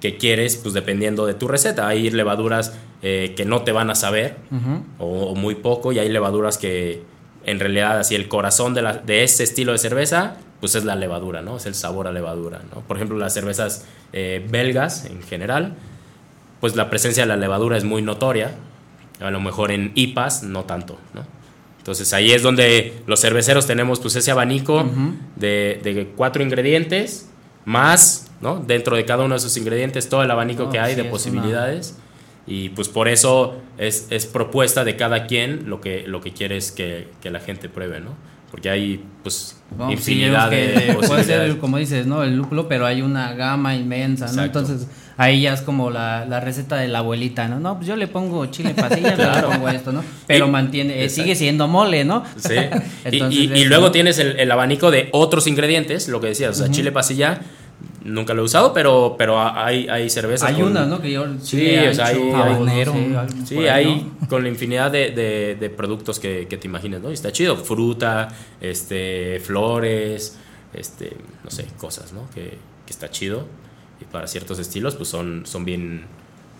que 0.00 0.16
quieres, 0.16 0.56
pues 0.56 0.72
dependiendo 0.72 1.26
de 1.26 1.34
tu 1.34 1.46
receta. 1.48 1.86
Hay 1.88 2.08
levaduras 2.10 2.72
eh, 3.02 3.34
que 3.36 3.44
no 3.44 3.62
te 3.62 3.72
van 3.72 3.90
a 3.90 3.94
saber 3.94 4.36
o 4.98 5.34
muy 5.34 5.56
poco 5.56 5.92
y 5.92 5.98
hay 5.98 6.08
levaduras 6.08 6.58
que 6.58 7.02
en 7.44 7.58
realidad 7.60 7.98
así 7.98 8.14
el 8.14 8.28
corazón 8.28 8.74
de, 8.74 8.82
la, 8.82 8.94
de 8.94 9.22
ese 9.24 9.42
estilo 9.44 9.72
de 9.72 9.78
cerveza, 9.78 10.36
pues 10.60 10.74
es 10.74 10.84
la 10.84 10.94
levadura, 10.94 11.40
¿no? 11.42 11.56
Es 11.56 11.66
el 11.66 11.74
sabor 11.74 12.06
a 12.06 12.12
levadura, 12.12 12.60
¿no? 12.74 12.80
Por 12.82 12.96
ejemplo, 12.96 13.16
las 13.18 13.32
cervezas 13.34 13.84
eh, 14.12 14.46
belgas 14.50 15.04
en 15.06 15.22
general, 15.22 15.74
pues 16.60 16.76
la 16.76 16.90
presencia 16.90 17.22
de 17.22 17.28
la 17.28 17.36
levadura 17.36 17.76
es 17.78 17.84
muy 17.84 18.02
notoria, 18.02 18.52
a 19.20 19.30
lo 19.30 19.40
mejor 19.40 19.70
en 19.70 19.92
IPAs 19.94 20.42
no 20.42 20.64
tanto, 20.64 20.98
¿no? 21.14 21.24
Entonces 21.78 22.12
ahí 22.12 22.32
es 22.32 22.42
donde 22.42 23.02
los 23.06 23.20
cerveceros 23.22 23.66
tenemos 23.66 24.00
pues 24.00 24.14
ese 24.16 24.30
abanico 24.30 24.84
de, 25.36 25.80
de 25.82 26.12
cuatro 26.14 26.42
ingredientes, 26.42 27.26
más, 27.64 28.30
¿no? 28.42 28.56
Dentro 28.58 28.96
de 28.96 29.04
cada 29.06 29.24
uno 29.24 29.34
de 29.34 29.38
esos 29.38 29.56
ingredientes 29.56 30.08
todo 30.08 30.22
el 30.22 30.30
abanico 30.30 30.64
No, 30.64 30.70
que 30.70 30.78
hay 30.78 30.90
sí, 30.90 30.96
de 30.96 31.02
una- 31.02 31.10
posibilidades. 31.10 31.96
Y 32.46 32.70
pues 32.70 32.88
por 32.88 33.08
eso 33.08 33.56
es, 33.78 34.06
es 34.10 34.26
propuesta 34.26 34.84
de 34.84 34.96
cada 34.96 35.26
quien 35.26 35.68
lo 35.68 35.80
que, 35.80 36.04
lo 36.06 36.20
que 36.20 36.32
quiere 36.32 36.56
es 36.56 36.72
que, 36.72 37.08
que 37.22 37.30
la 37.30 37.40
gente 37.40 37.68
pruebe, 37.68 38.00
¿no? 38.00 38.14
Porque 38.50 38.68
hay 38.68 39.04
pues 39.22 39.62
infinidad 39.90 40.50
de 40.50 40.96
puede 41.06 41.22
ser, 41.22 41.58
como 41.58 41.76
dices, 41.78 42.06
¿no? 42.06 42.24
El 42.24 42.36
lúpulo, 42.36 42.66
pero 42.66 42.84
hay 42.86 43.00
una 43.02 43.32
gama 43.34 43.76
inmensa, 43.76 44.24
¿no? 44.26 44.32
Exacto. 44.32 44.58
Entonces, 44.60 44.88
ahí 45.16 45.42
ya 45.42 45.52
es 45.52 45.60
como 45.60 45.90
la, 45.90 46.24
la 46.26 46.40
receta 46.40 46.74
de 46.76 46.88
la 46.88 46.98
abuelita, 46.98 47.46
¿no? 47.46 47.60
No, 47.60 47.76
pues 47.76 47.86
yo 47.86 47.94
le 47.94 48.08
pongo 48.08 48.44
chile 48.46 48.74
pasilla, 48.74 49.14
Claro. 49.14 49.50
le 49.50 49.54
pongo 49.54 49.68
esto, 49.68 49.92
¿no? 49.92 50.02
Pero 50.26 50.48
Y- 50.48 50.50
mantiene, 50.50 51.04
eh, 51.04 51.08
sigue 51.08 51.36
siendo 51.36 51.68
mole, 51.68 52.04
¿no? 52.04 52.24
Sí. 52.36 52.54
Y- 53.04 53.08
Entonces, 53.16 53.40
y, 53.40 53.52
y 53.52 53.64
luego 53.66 53.92
tienes 53.92 54.18
el, 54.18 54.40
el 54.40 54.50
abanico 54.50 54.90
de 54.90 55.10
otros 55.12 55.46
ingredientes, 55.46 56.08
lo 56.08 56.20
que 56.20 56.28
decías, 56.28 56.58
o 56.58 56.64
sea, 56.64 56.72
chile 56.72 56.90
pasilla, 56.90 57.40
nunca 58.04 58.34
lo 58.34 58.42
he 58.42 58.44
usado, 58.44 58.72
pero, 58.72 59.14
pero 59.18 59.40
hay, 59.40 59.88
hay 59.88 60.08
cervezas. 60.10 60.48
Hay 60.48 60.54
con- 60.56 60.70
unas, 60.70 60.88
¿no? 60.88 61.00
Que 61.00 61.10
yo, 61.12 61.26
Sí, 61.42 61.76
o 61.76 61.94
sea, 61.94 62.06
hay- 62.06 62.14
Sí, 63.44 63.58
hay 63.68 64.10
¿no? 64.20 64.28
con 64.28 64.42
la 64.42 64.48
infinidad 64.48 64.90
de, 64.90 65.10
de- 65.10 65.56
de 65.58 65.70
productos 65.70 66.18
que, 66.18 66.46
que 66.48 66.56
te 66.56 66.66
imagines, 66.66 67.00
¿no? 67.02 67.10
Y 67.10 67.14
está 67.14 67.30
chido, 67.32 67.56
fruta, 67.56 68.28
este, 68.60 69.40
flores, 69.40 70.38
este, 70.72 71.16
no 71.44 71.50
sé, 71.50 71.66
cosas, 71.78 72.12
¿no? 72.12 72.28
Que, 72.34 72.58
que 72.86 72.90
está 72.90 73.10
chido. 73.10 73.46
Y 74.00 74.04
para 74.04 74.26
ciertos 74.26 74.58
estilos, 74.58 74.94
pues 74.96 75.08
son, 75.08 75.42
son 75.46 75.64
bien... 75.64 76.04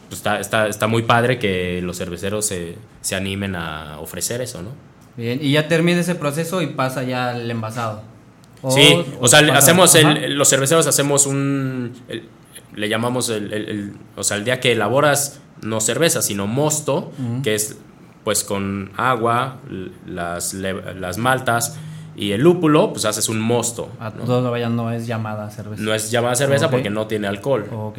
Pues 0.09 0.19
está, 0.19 0.41
está, 0.41 0.67
está 0.67 0.87
muy 0.89 1.03
padre 1.05 1.39
que 1.39 1.81
los 1.83 1.97
cerveceros 1.97 2.45
se, 2.45 2.75
se 3.01 3.15
animen 3.15 3.55
a 3.55 3.99
ofrecer 4.01 4.41
eso, 4.43 4.61
¿no? 4.61 4.71
Bien, 5.17 5.39
y 5.41 5.53
ya 5.53 5.69
termina 5.69 6.01
ese 6.01 6.15
proceso 6.17 6.61
y 6.63 6.67
pasa 6.69 7.03
ya 7.05 7.31
al 7.31 7.49
envasado. 7.51 8.03
Sí, 8.69 9.05
o, 9.21 9.27
sea, 9.29 9.41
le- 9.41 9.49
pasa- 9.49 9.59
hacemos 9.59 9.95
el, 9.95 10.35
los 10.35 10.49
cerveceros 10.51 10.87
hacemos 10.87 11.27
un, 11.27 11.93
el- 12.09 12.29
le 12.75 12.89
llamamos 12.89 13.29
el, 13.31 13.53
el- 13.53 13.93
o 14.17 14.23
sea, 14.23 14.37
el 14.37 14.45
día 14.45 14.61
que 14.61 14.73
elaboras 14.73 15.41
no 15.63 15.81
cerveza, 15.81 16.21
sino 16.23 16.47
mosto, 16.47 17.13
que 17.43 17.55
es 17.55 17.77
pues 18.25 18.45
con 18.45 18.91
agua, 18.97 19.57
las, 20.07 20.53
las 20.55 21.17
maltas 21.19 21.79
y 22.17 22.33
el 22.33 22.43
lúpulo, 22.43 22.93
pues 22.93 23.05
haces 23.07 23.29
un 23.31 23.41
mosto. 23.41 23.89
A 23.99 24.11
¿no? 24.11 24.25
todo 24.25 24.51
vaya 24.51 24.69
no 24.69 24.91
es 24.91 25.07
llamada 25.07 25.51
cerveza. 25.51 25.83
No 25.83 25.95
es 25.95 26.11
llamada 26.11 26.35
cerveza 26.35 26.67
Ok. 26.67 26.73
porque 26.73 26.91
no 26.91 27.07
tiene 27.07 27.29
alcohol. 27.29 27.67
Ok. 27.73 27.99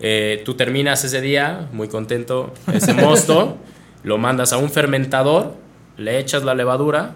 Eh, 0.00 0.42
tú 0.44 0.54
terminas 0.54 1.04
ese 1.04 1.20
día, 1.22 1.68
muy 1.72 1.88
contento, 1.88 2.52
ese 2.72 2.92
mosto, 2.92 3.56
lo 4.04 4.18
mandas 4.18 4.52
a 4.52 4.58
un 4.58 4.68
fermentador, 4.70 5.54
le 5.96 6.18
echas 6.18 6.42
la 6.44 6.54
levadura 6.54 7.14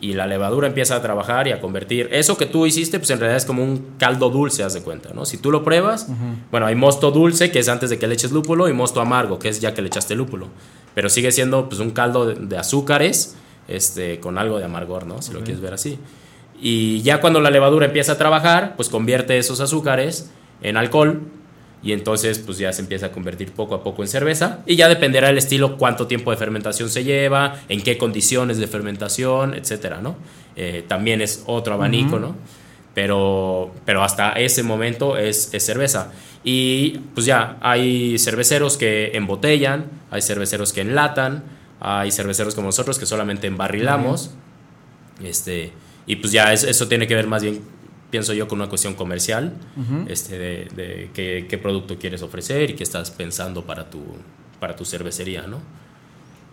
y 0.00 0.14
la 0.14 0.26
levadura 0.26 0.66
empieza 0.66 0.96
a 0.96 1.02
trabajar 1.02 1.46
y 1.48 1.52
a 1.52 1.60
convertir. 1.60 2.08
Eso 2.12 2.36
que 2.36 2.46
tú 2.46 2.66
hiciste, 2.66 2.98
pues 2.98 3.10
en 3.10 3.18
realidad 3.18 3.36
es 3.36 3.44
como 3.44 3.62
un 3.62 3.96
caldo 3.98 4.30
dulce, 4.30 4.62
haz 4.62 4.74
de 4.74 4.82
cuenta, 4.82 5.10
¿no? 5.14 5.26
Si 5.26 5.36
tú 5.36 5.50
lo 5.50 5.62
pruebas, 5.62 6.08
bueno, 6.50 6.66
hay 6.66 6.74
mosto 6.74 7.10
dulce, 7.10 7.50
que 7.50 7.58
es 7.58 7.68
antes 7.68 7.90
de 7.90 7.98
que 7.98 8.06
le 8.06 8.14
eches 8.14 8.32
lúpulo, 8.32 8.68
y 8.68 8.72
mosto 8.72 9.00
amargo, 9.00 9.38
que 9.38 9.48
es 9.48 9.60
ya 9.60 9.74
que 9.74 9.82
le 9.82 9.88
echaste 9.88 10.14
lúpulo. 10.14 10.48
Pero 10.94 11.08
sigue 11.08 11.32
siendo 11.32 11.68
pues 11.68 11.80
un 11.80 11.90
caldo 11.90 12.26
de, 12.26 12.34
de 12.34 12.56
azúcares, 12.56 13.36
este, 13.68 14.20
con 14.20 14.38
algo 14.38 14.58
de 14.58 14.64
amargor, 14.64 15.06
¿no? 15.06 15.22
Si 15.22 15.32
lo 15.32 15.40
quieres 15.40 15.60
ver 15.60 15.74
así. 15.74 15.98
Y 16.60 17.02
ya 17.02 17.20
cuando 17.20 17.40
la 17.40 17.50
levadura 17.50 17.86
empieza 17.86 18.12
a 18.12 18.18
trabajar, 18.18 18.74
pues 18.76 18.88
convierte 18.88 19.38
esos 19.38 19.60
azúcares 19.60 20.30
en 20.62 20.76
alcohol 20.76 21.22
y 21.82 21.92
entonces 21.92 22.38
pues 22.38 22.58
ya 22.58 22.72
se 22.72 22.82
empieza 22.82 23.06
a 23.06 23.12
convertir 23.12 23.52
poco 23.52 23.74
a 23.74 23.82
poco 23.82 24.02
en 24.02 24.08
cerveza 24.08 24.60
y 24.66 24.76
ya 24.76 24.88
dependerá 24.88 25.30
el 25.30 25.38
estilo 25.38 25.76
cuánto 25.78 26.06
tiempo 26.06 26.30
de 26.30 26.36
fermentación 26.36 26.90
se 26.90 27.04
lleva, 27.04 27.56
en 27.68 27.80
qué 27.82 27.96
condiciones 27.96 28.58
de 28.58 28.66
fermentación, 28.66 29.54
etcétera, 29.54 30.00
¿no? 30.02 30.16
Eh, 30.56 30.84
también 30.86 31.20
es 31.22 31.42
otro 31.46 31.74
abanico, 31.74 32.18
¿no? 32.18 32.36
Pero, 32.94 33.72
pero 33.84 34.02
hasta 34.02 34.32
ese 34.32 34.62
momento 34.62 35.16
es, 35.16 35.54
es 35.54 35.64
cerveza. 35.64 36.12
Y 36.44 36.98
pues 37.14 37.24
ya, 37.26 37.56
hay 37.60 38.18
cerveceros 38.18 38.76
que 38.76 39.12
embotellan, 39.14 39.86
hay 40.10 40.20
cerveceros 40.22 40.72
que 40.72 40.80
enlatan, 40.82 41.44
hay 41.80 42.10
cerveceros 42.10 42.54
como 42.54 42.66
nosotros 42.68 42.98
que 42.98 43.06
solamente 43.06 43.46
embarrilamos. 43.46 44.32
Este, 45.22 45.72
y 46.06 46.16
pues 46.16 46.32
ya 46.32 46.52
es- 46.52 46.64
eso 46.64 46.88
tiene 46.88 47.06
que 47.06 47.14
ver 47.14 47.26
más 47.26 47.42
bien, 47.42 47.60
pienso 48.10 48.32
yo, 48.32 48.48
con 48.48 48.60
una 48.60 48.68
cuestión 48.68 48.94
comercial, 48.94 49.54
este, 50.08 50.38
de, 50.38 50.68
de 50.74 51.10
qué, 51.14 51.46
qué 51.48 51.58
producto 51.58 51.96
quieres 51.98 52.22
ofrecer 52.22 52.70
y 52.70 52.74
qué 52.74 52.82
estás 52.82 53.10
pensando 53.10 53.64
para 53.64 53.88
tu, 53.90 54.02
para 54.58 54.74
tu 54.76 54.84
cervecería, 54.84 55.46
¿no? 55.46 55.58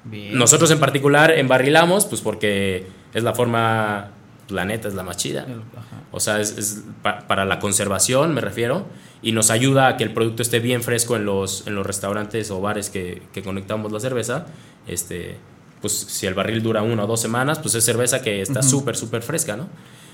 Bien. 0.05 0.37
Nosotros 0.37 0.71
en 0.71 0.79
particular 0.79 1.31
embarrilamos, 1.31 2.05
pues 2.05 2.21
porque 2.21 2.85
es 3.13 3.23
la 3.23 3.33
forma, 3.33 4.11
la 4.49 4.63
neta 4.65 4.87
es 4.87 4.93
la 4.93 5.03
más 5.03 5.17
chida. 5.17 5.41
Ajá. 5.75 6.01
O 6.11 6.19
sea, 6.19 6.39
es, 6.39 6.57
es 6.57 6.83
pa- 7.01 7.27
para 7.27 7.43
la 7.45 7.59
conservación, 7.59 8.33
me 8.33 8.39
refiero, 8.41 8.85
y 9.21 9.31
nos 9.33 9.49
ayuda 9.51 9.87
a 9.87 9.97
que 9.97 10.03
el 10.05 10.13
producto 10.13 10.41
esté 10.43 10.59
bien 10.59 10.81
fresco 10.83 11.15
en 11.17 11.25
los, 11.25 11.65
en 11.67 11.75
los 11.75 11.85
restaurantes 11.85 12.51
o 12.51 12.61
bares 12.61 12.89
que, 12.89 13.21
que 13.33 13.41
conectamos 13.41 13.91
la 13.91 13.99
cerveza. 13.99 14.45
Este, 14.87 15.35
pues 15.81 15.91
si 15.93 16.25
el 16.25 16.33
barril 16.35 16.63
dura 16.63 16.81
una 16.83 17.03
o 17.03 17.07
dos 17.07 17.19
semanas, 17.19 17.59
pues 17.59 17.75
es 17.75 17.83
cerveza 17.83 18.21
que 18.21 18.41
está 18.41 18.61
súper, 18.63 18.95
súper 18.95 19.21
fresca, 19.23 19.57
¿no? 19.57 19.67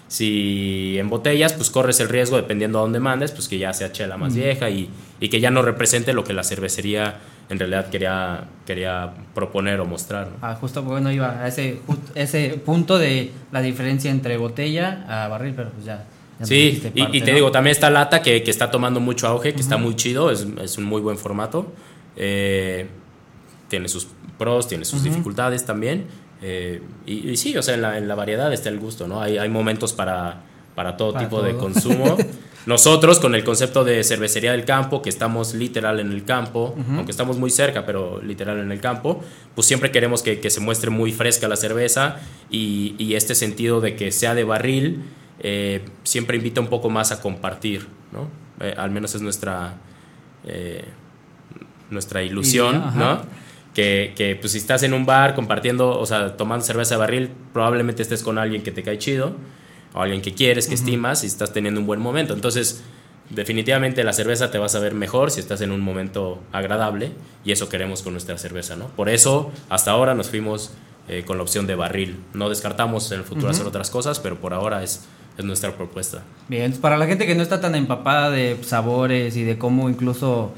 Si 0.08 0.97
en 0.99 1.10
botellas, 1.10 1.54
pues 1.54 1.70
corres 1.70 1.99
el 1.99 2.10
riesgo, 2.10 2.38
dependiendo 2.38 2.80
a 2.80 2.82
dónde 2.82 2.99
mandes, 2.99 3.32
pues 3.32 3.47
que 3.47 3.58
ya 3.58 3.74
sea 3.74 3.91
chela 3.91 4.18
más 4.18 4.36
vieja 4.36 4.70
y, 4.70 4.89
y 5.20 5.30
que 5.30 5.39
ya 5.39 5.49
no 5.49 5.62
represente 5.62 6.14
lo 6.14 6.24
que 6.24 6.34
la 6.34 6.43
cervecería 6.43 7.20
en 7.49 7.60
realidad 7.60 7.89
quería, 7.89 8.45
quería 8.66 9.14
proponer 9.34 9.80
o 9.80 9.86
mostrar. 9.86 10.28
¿no? 10.28 10.34
Ah, 10.41 10.56
justo 10.56 10.84
bueno 10.84 11.12
iba 11.12 11.41
a 11.41 11.47
ese, 11.47 11.80
ese 12.16 12.62
punto 12.64 12.97
de 12.97 13.32
la 13.51 13.62
diferencia 13.62 14.12
entre 14.12 14.38
botella 14.38 15.06
a 15.08 15.28
barril, 15.28 15.54
pero 15.56 15.70
pues 15.72 15.86
ya. 15.86 16.06
Sí, 16.41 16.82
y, 16.93 17.22
te 17.22 17.32
¿no? 17.32 17.36
digo, 17.36 17.51
también 17.51 17.72
está 17.72 17.89
lata 17.89 18.22
que, 18.22 18.43
que 18.43 18.51
está 18.51 18.70
tomando 18.70 18.99
mucho 18.99 19.28
auge, 19.28 19.54
que 19.54 19.62
está 19.62 19.78
muy 19.78 19.95
chido, 19.95 20.30
es, 20.30 20.45
es 20.62 20.78
un 20.78 20.84
muy 20.84 21.01
buen 21.01 21.18
formato. 21.18 21.72
Eh, 22.16 22.88
tiene 23.70 23.88
sus 23.88 24.08
pros, 24.38 24.68
tiene 24.68 24.84
sus 24.84 25.04
dificultades 25.04 25.66
también. 25.66 26.06
Eh, 26.46 26.82
y, 27.06 27.30
y 27.30 27.38
sí, 27.38 27.56
o 27.56 27.64
sea, 27.64 27.76
en 27.76 27.82
la, 27.82 27.98
en 27.98 28.08
la 28.08 28.16
variedad 28.16 28.52
está 28.52 28.68
el 28.68 28.78
gusto, 28.78 29.08
¿no? 29.08 29.22
Hay, 29.22 29.38
hay 29.38 29.48
momentos 29.48 29.94
para, 29.94 30.41
para 30.76 30.98
todo 30.98 31.14
Para 31.14 31.26
tipo 31.26 31.41
de 31.41 31.56
consumo. 31.56 32.18
Nosotros, 32.66 33.20
con 33.20 33.34
el 33.34 33.44
concepto 33.44 33.84
de 33.84 34.04
cervecería 34.04 34.52
del 34.52 34.66
campo, 34.66 35.02
que 35.02 35.10
estamos 35.10 35.54
literal 35.54 36.00
en 36.00 36.12
el 36.12 36.24
campo, 36.24 36.76
aunque 36.96 37.12
estamos 37.12 37.38
muy 37.38 37.50
cerca, 37.50 37.86
pero 37.86 38.22
literal 38.22 38.60
en 38.60 38.72
el 38.72 38.80
campo, 38.80 39.22
pues 39.54 39.68
siempre 39.68 39.91
queremos 39.91 40.22
que, 40.22 40.39
que 40.39 40.50
se 40.50 40.62
muestre 40.62 40.89
muy 40.89 41.12
fresca 41.12 41.50
la 41.50 41.58
cerveza 41.58 42.18
y, 42.50 42.96
y 42.98 43.16
este 43.16 43.36
sentido 43.36 43.82
de 43.82 43.98
que 43.98 44.14
sea 44.14 44.34
de 44.34 44.46
barril 44.46 45.04
eh, 45.39 45.84
siempre 46.04 46.38
invita 46.38 46.62
un 46.62 46.68
poco 46.68 46.89
más 46.89 47.12
a 47.12 47.22
compartir, 47.22 47.86
¿no? 48.14 48.30
Eh, 48.66 48.74
al 48.78 48.91
menos 48.91 49.14
es 49.14 49.22
nuestra, 49.22 49.74
eh, 50.46 50.86
nuestra 51.89 52.24
ilusión, 52.24 52.76
Idea. 52.76 52.91
¿no? 52.96 53.43
Que, 53.74 54.13
que, 54.15 54.36
pues 54.36 54.51
si 54.51 54.59
estás 54.59 54.84
en 54.84 54.93
un 54.93 55.05
bar 55.05 55.34
compartiendo, 55.34 55.99
o 55.99 56.05
sea, 56.05 56.38
tomando 56.38 56.63
cerveza 56.63 56.93
de 56.93 56.99
barril, 56.99 57.30
probablemente 57.53 58.03
estés 58.03 58.21
con 58.21 58.38
alguien 58.38 58.61
que 58.61 58.71
te 58.71 58.84
cae 58.84 58.99
chido 58.99 59.36
o 59.93 60.01
alguien 60.01 60.21
que 60.21 60.34
quieres, 60.34 60.67
que 60.67 60.76
estimas 60.76 61.24
y 61.24 61.28
estás 61.28 61.53
teniendo 61.53 61.80
un 61.80 61.88
buen 61.88 61.99
momento. 61.99 62.34
Entonces, 62.34 62.84
definitivamente 63.30 64.03
la 64.03 64.13
cerveza 64.13 64.51
te 64.51 64.57
va 64.57 64.67
a 64.67 64.69
saber 64.69 64.93
mejor 64.93 65.32
si 65.32 65.39
estás 65.39 65.61
en 65.61 65.71
un 65.71 65.82
momento 65.82 66.41
agradable 66.51 67.11
y 67.43 67.51
eso 67.51 67.69
queremos 67.69 68.01
con 68.01 68.13
nuestra 68.13 68.38
cerveza, 68.38 68.76
¿no? 68.76 68.88
Por 68.89 69.09
eso, 69.09 69.51
hasta 69.69 69.91
ahora 69.91 70.13
nos 70.13 70.30
fuimos 70.30 70.71
eh, 71.07 71.24
con 71.26 71.38
la 71.38 71.43
opción 71.43 71.67
de 71.67 71.76
barril. 71.76 72.17
No 72.34 72.49
descartamos 72.49 73.11
en 73.11 73.19
el 73.19 73.26
futuro 73.26 73.49
hacer 73.49 73.65
otras 73.65 73.89
cosas, 73.89 74.19
pero 74.19 74.39
por 74.39 74.53
ahora 74.53 74.84
es, 74.84 75.05
es 75.38 75.45
nuestra 75.45 75.76
propuesta. 75.76 76.24
Bien, 76.47 76.74
para 76.74 76.97
la 76.97 77.07
gente 77.07 77.26
que 77.26 77.36
no 77.36 77.43
está 77.43 77.59
tan 77.59 77.76
empapada 77.76 78.30
de 78.30 78.57
sabores 78.63 79.36
y 79.36 79.43
de 79.43 79.57
cómo 79.57 79.89
incluso 79.89 80.53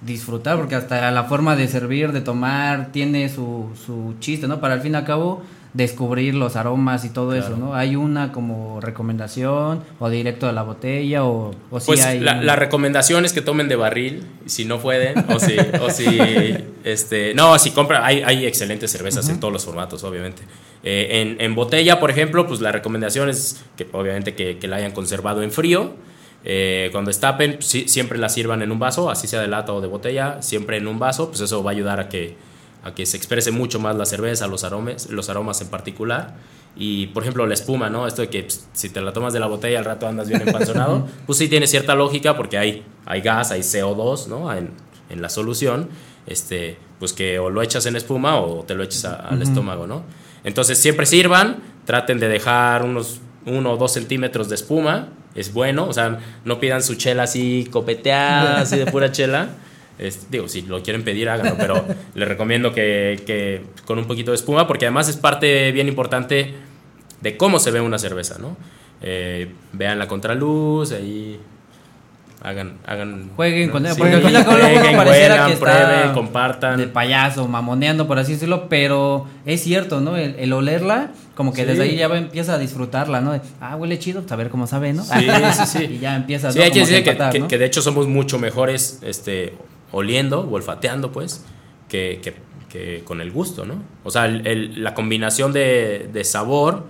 disfrutar, 0.00 0.56
porque 0.56 0.74
hasta 0.74 1.10
la 1.10 1.24
forma 1.24 1.56
de 1.56 1.68
servir, 1.68 2.12
de 2.12 2.20
tomar, 2.20 2.92
tiene 2.92 3.28
su, 3.28 3.70
su 3.86 4.14
chiste, 4.20 4.46
¿no? 4.46 4.60
Para 4.60 4.74
al 4.74 4.80
fin 4.80 4.92
y 4.92 4.96
al 4.96 5.04
cabo 5.04 5.42
descubrir 5.74 6.34
los 6.34 6.56
aromas 6.56 7.04
y 7.04 7.10
todo 7.10 7.34
eso, 7.34 7.56
¿no? 7.56 7.74
¿Hay 7.74 7.94
una 7.94 8.32
como 8.32 8.80
recomendación 8.80 9.82
o 9.98 10.08
directo 10.08 10.46
de 10.46 10.52
la 10.52 10.62
botella 10.62 11.24
o, 11.24 11.54
o 11.70 11.80
si 11.80 11.86
Pues 11.86 12.04
hay... 12.04 12.20
la, 12.20 12.42
la 12.42 12.56
recomendación 12.56 13.24
es 13.24 13.32
que 13.32 13.42
tomen 13.42 13.68
de 13.68 13.76
barril, 13.76 14.24
si 14.46 14.64
no 14.64 14.80
pueden, 14.80 15.24
o 15.28 15.38
si, 15.38 15.56
o 15.80 15.90
si 15.90 16.56
este, 16.84 17.34
no, 17.34 17.58
si 17.58 17.70
compran, 17.72 18.02
hay, 18.02 18.22
hay 18.24 18.46
excelentes 18.46 18.90
cervezas 18.90 19.28
en 19.28 19.40
todos 19.40 19.52
los 19.52 19.64
formatos, 19.64 20.02
obviamente. 20.04 20.42
Eh, 20.84 21.20
en, 21.20 21.40
en 21.40 21.54
botella, 21.54 22.00
por 22.00 22.10
ejemplo, 22.10 22.46
pues 22.46 22.60
la 22.60 22.72
recomendación 22.72 23.28
es 23.28 23.62
que 23.76 23.86
obviamente 23.92 24.34
que, 24.34 24.58
que 24.58 24.68
la 24.68 24.76
hayan 24.76 24.92
conservado 24.92 25.42
en 25.42 25.50
frío. 25.50 25.92
Eh, 26.44 26.88
cuando 26.92 27.10
estapen, 27.10 27.56
sí, 27.60 27.88
siempre 27.88 28.18
la 28.18 28.28
sirvan 28.28 28.62
en 28.62 28.70
un 28.72 28.78
vaso, 28.78 29.10
así 29.10 29.26
sea 29.26 29.40
de 29.40 29.48
lata 29.48 29.72
o 29.72 29.80
de 29.80 29.88
botella, 29.88 30.40
siempre 30.40 30.76
en 30.76 30.86
un 30.86 30.98
vaso, 30.98 31.28
pues 31.28 31.40
eso 31.40 31.62
va 31.62 31.72
a 31.72 31.74
ayudar 31.74 32.00
a 32.00 32.08
que, 32.08 32.36
a 32.84 32.94
que 32.94 33.06
se 33.06 33.16
exprese 33.16 33.50
mucho 33.50 33.80
más 33.80 33.96
la 33.96 34.06
cerveza, 34.06 34.46
los 34.46 34.64
aromas, 34.64 35.10
los 35.10 35.28
aromas 35.28 35.60
en 35.60 35.68
particular. 35.68 36.34
Y 36.80 37.08
por 37.08 37.24
ejemplo 37.24 37.44
la 37.46 37.54
espuma, 37.54 37.90
¿no? 37.90 38.06
Esto 38.06 38.22
de 38.22 38.28
que 38.30 38.42
pues, 38.44 38.68
si 38.72 38.88
te 38.88 39.00
la 39.00 39.12
tomas 39.12 39.32
de 39.32 39.40
la 39.40 39.46
botella 39.48 39.80
al 39.80 39.84
rato 39.84 40.06
andas 40.06 40.28
bien 40.28 40.42
empanzonado, 40.46 41.08
pues 41.26 41.36
sí 41.38 41.48
tiene 41.48 41.66
cierta 41.66 41.96
lógica 41.96 42.36
porque 42.36 42.56
hay, 42.56 42.84
hay 43.04 43.20
gas, 43.20 43.50
hay 43.50 43.62
CO2, 43.62 44.28
¿no? 44.28 44.52
En, 44.54 44.70
en 45.10 45.20
la 45.20 45.28
solución, 45.28 45.88
este, 46.28 46.76
pues 47.00 47.12
que 47.12 47.40
o 47.40 47.50
lo 47.50 47.62
echas 47.62 47.84
en 47.86 47.96
espuma 47.96 48.38
o 48.40 48.62
te 48.62 48.74
lo 48.76 48.84
echas 48.84 49.06
a- 49.06 49.16
al 49.16 49.42
estómago, 49.42 49.88
¿no? 49.88 50.04
Entonces 50.44 50.78
siempre 50.78 51.04
sirvan, 51.04 51.56
traten 51.84 52.20
de 52.20 52.28
dejar 52.28 52.84
unos 52.84 53.20
1 53.48 53.72
o 53.72 53.76
2 53.76 53.92
centímetros 53.92 54.48
de 54.48 54.54
espuma, 54.54 55.08
es 55.34 55.52
bueno, 55.52 55.86
o 55.86 55.92
sea, 55.92 56.18
no 56.44 56.60
pidan 56.60 56.82
su 56.82 56.94
chela 56.96 57.24
así 57.24 57.68
copeteada, 57.70 58.60
así 58.60 58.76
de 58.76 58.86
pura 58.86 59.10
chela. 59.12 59.48
Es- 59.98 60.30
digo, 60.30 60.46
si 60.46 60.62
lo 60.62 60.80
quieren 60.80 61.02
pedir, 61.02 61.28
háganlo, 61.28 61.56
pero 61.58 61.84
les 62.14 62.28
recomiendo 62.28 62.72
que, 62.72 63.20
que 63.26 63.62
con 63.84 63.98
un 63.98 64.06
poquito 64.06 64.30
de 64.30 64.36
espuma, 64.36 64.68
porque 64.68 64.84
además 64.86 65.08
es 65.08 65.16
parte 65.16 65.72
bien 65.72 65.88
importante 65.88 66.54
de 67.20 67.36
cómo 67.36 67.58
se 67.58 67.72
ve 67.72 67.80
una 67.80 67.98
cerveza, 67.98 68.36
¿no? 68.38 68.56
Eh, 69.02 69.50
vean 69.72 69.98
la 69.98 70.06
contraluz, 70.06 70.92
ahí 70.92 71.40
hagan, 72.42 72.74
hagan 72.86 73.30
Jueguen 73.34 73.70
con 73.70 73.84
ella, 73.86 73.94
Sí, 73.94 74.00
porque 74.00 74.14
al 74.14 74.44
jueguen, 74.44 74.96
pareciera 74.96 75.46
que 75.46 75.52
está 75.54 75.64
prueben, 75.88 76.12
compartan. 76.14 76.76
de 76.78 76.86
payaso, 76.86 77.48
mamoneando, 77.48 78.06
por 78.06 78.20
así 78.20 78.34
decirlo, 78.34 78.68
pero 78.68 79.26
es 79.46 79.60
cierto, 79.64 80.00
¿no? 80.00 80.16
El, 80.16 80.36
el 80.38 80.52
olerla, 80.52 81.10
como 81.38 81.52
que 81.52 81.60
Sí. 81.62 81.68
desde 81.68 81.84
ahí 81.84 81.96
ya 81.96 82.06
empieza 82.06 82.54
a 82.54 82.58
disfrutarla, 82.58 83.20
¿no? 83.20 83.30
De, 83.32 83.40
ah, 83.60 83.76
huele 83.76 83.96
chido, 84.00 84.22
pues 84.22 84.32
a 84.32 84.36
ver 84.36 84.50
cómo 84.50 84.66
sabe, 84.66 84.92
¿no? 84.92 85.04
Sí, 85.04 85.14
sí, 85.54 85.66
sí. 85.66 85.84
y 85.94 85.98
ya 86.00 86.16
empieza 86.16 86.50
Sí, 86.50 86.58
¿no? 86.58 86.64
hay 86.64 86.72
que 86.72 86.80
decir 86.80 87.04
que, 87.04 87.10
empatar, 87.10 87.32
que- 87.32 87.38
¿no? 87.38 87.46
que 87.46 87.58
de 87.58 87.64
hecho 87.64 87.80
somos 87.80 88.08
mucho 88.08 88.40
mejores 88.40 88.98
este, 89.02 89.54
oliendo 89.92 90.40
o 90.40 90.50
olfateando, 90.52 91.12
pues, 91.12 91.44
que, 91.88 92.18
que- 92.24 92.34
que 92.68 93.02
con 93.04 93.20
el 93.20 93.30
gusto, 93.30 93.64
¿no? 93.64 93.80
O 94.02 94.10
sea, 94.10 94.26
el- 94.26 94.44
el- 94.48 94.82
la 94.82 94.94
combinación 94.94 95.52
de, 95.52 96.10
de 96.12 96.24
sabor, 96.24 96.84